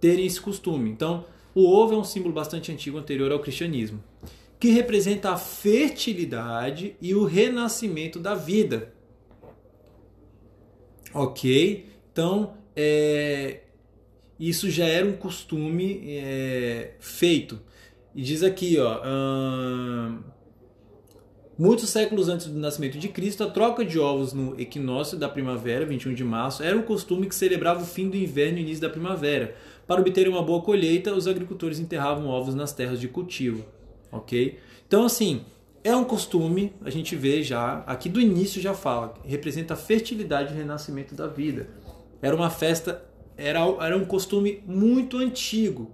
[0.00, 0.90] terem esse costume.
[0.90, 1.24] Então,
[1.54, 4.02] o ovo é um símbolo bastante antigo, anterior ao cristianismo,
[4.60, 8.92] que representa a fertilidade e o renascimento da vida.
[11.14, 11.86] Ok?
[12.12, 13.60] Então, é,
[14.38, 17.58] isso já era um costume é, feito.
[18.14, 19.02] E diz aqui, ó.
[19.06, 20.22] Hum,
[21.58, 25.86] Muitos séculos antes do nascimento de Cristo, a troca de ovos no equinócio da primavera,
[25.86, 28.82] 21 de março, era um costume que celebrava o fim do inverno e o início
[28.82, 29.56] da primavera.
[29.86, 33.64] Para obter uma boa colheita, os agricultores enterravam ovos nas terras de cultivo.
[34.10, 34.58] Ok?
[34.86, 35.44] Então, assim,
[35.84, 40.52] é um costume, a gente vê já, aqui do início já fala, representa a fertilidade
[40.52, 41.68] e renascimento da vida.
[42.20, 43.04] Era uma festa,
[43.36, 45.92] era, era um costume muito antigo.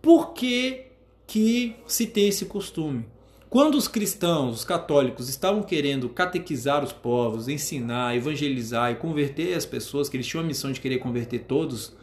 [0.00, 0.86] Por que,
[1.26, 3.06] que se tem esse costume?
[3.48, 9.66] Quando os cristãos, os católicos, estavam querendo catequizar os povos, ensinar, evangelizar e converter as
[9.66, 11.94] pessoas, que eles tinham a missão de querer converter todos,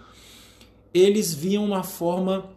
[0.93, 2.49] eles viam uma forma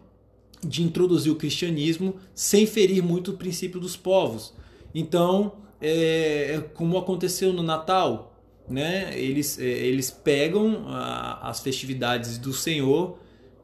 [0.63, 4.53] de introduzir o cristianismo sem ferir muito o princípio dos povos.
[4.95, 9.17] Então, é, é como aconteceu no Natal, né?
[9.17, 13.17] eles, é, eles pegam a, as festividades do Senhor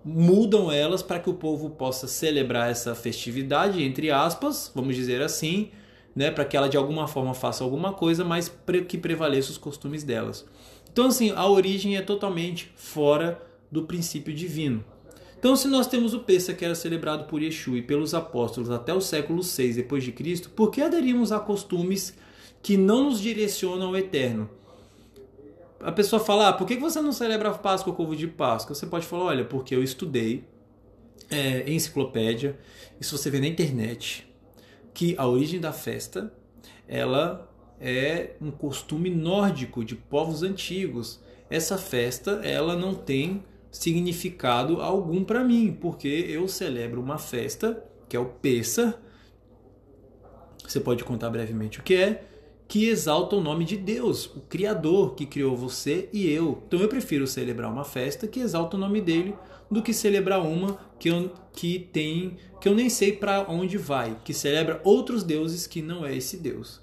[0.04, 5.70] mudam elas para que o povo possa celebrar essa festividade, entre aspas, vamos dizer assim,
[6.16, 8.52] né, para que ela de alguma forma faça alguma coisa, mas
[8.88, 10.46] que prevaleça os costumes delas.
[10.92, 13.42] Então, assim, a origem é totalmente fora
[13.72, 14.84] do princípio divino.
[15.38, 18.94] Então, se nós temos o Pêssego que era celebrado por Yeshua e pelos apóstolos até
[18.94, 22.14] o século 6 depois de Cristo, por que aderimos a costumes
[22.62, 24.50] que não nos direcionam ao eterno?
[25.82, 28.76] a pessoa fala, ah, por que você não celebra a Páscoa com ovo de Páscoa?
[28.76, 30.44] Você pode falar, olha, porque eu estudei
[31.30, 32.60] é, enciclopédia,
[33.00, 34.28] isso você vê na internet,
[34.94, 36.34] que a origem da festa,
[36.88, 37.50] ela
[37.80, 41.22] é um costume nórdico de povos antigos.
[41.50, 48.16] Essa festa, ela não tem significado algum para mim, porque eu celebro uma festa, que
[48.16, 49.00] é o Pessa.
[50.68, 52.24] Você pode contar brevemente o que é,
[52.68, 56.64] que exalta o nome de Deus, o Criador que criou você e eu.
[56.68, 59.34] Então eu prefiro celebrar uma festa que exalta o nome dele
[59.70, 64.18] do que celebrar uma que eu, que tem que eu nem sei para onde vai,
[64.24, 66.82] que celebra outros deuses que não é esse Deus.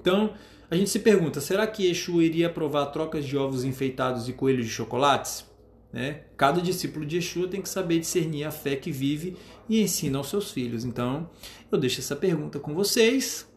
[0.00, 0.34] Então
[0.70, 4.66] a gente se pergunta: será que Yeshua iria aprovar trocas de ovos enfeitados e coelhos
[4.66, 5.47] de chocolates?
[5.92, 6.22] Né?
[6.36, 9.36] Cada discípulo de Yeshua tem que saber discernir a fé que vive
[9.68, 10.84] e ensina aos seus filhos.
[10.84, 11.28] Então
[11.70, 13.48] eu deixo essa pergunta com vocês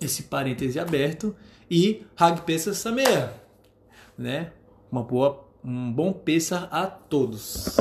[0.00, 1.36] esse parêntese aberto
[1.70, 3.34] e Hag Pesach Sameach,
[4.16, 4.52] né?
[4.90, 7.76] Uma boa, um bom Pesach a todos.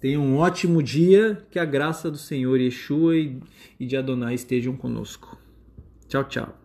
[0.00, 3.40] Tenham um ótimo dia, que a graça do Senhor Yeshua e
[3.86, 5.38] de Adonai estejam conosco.
[6.08, 6.58] Tchau, tchau.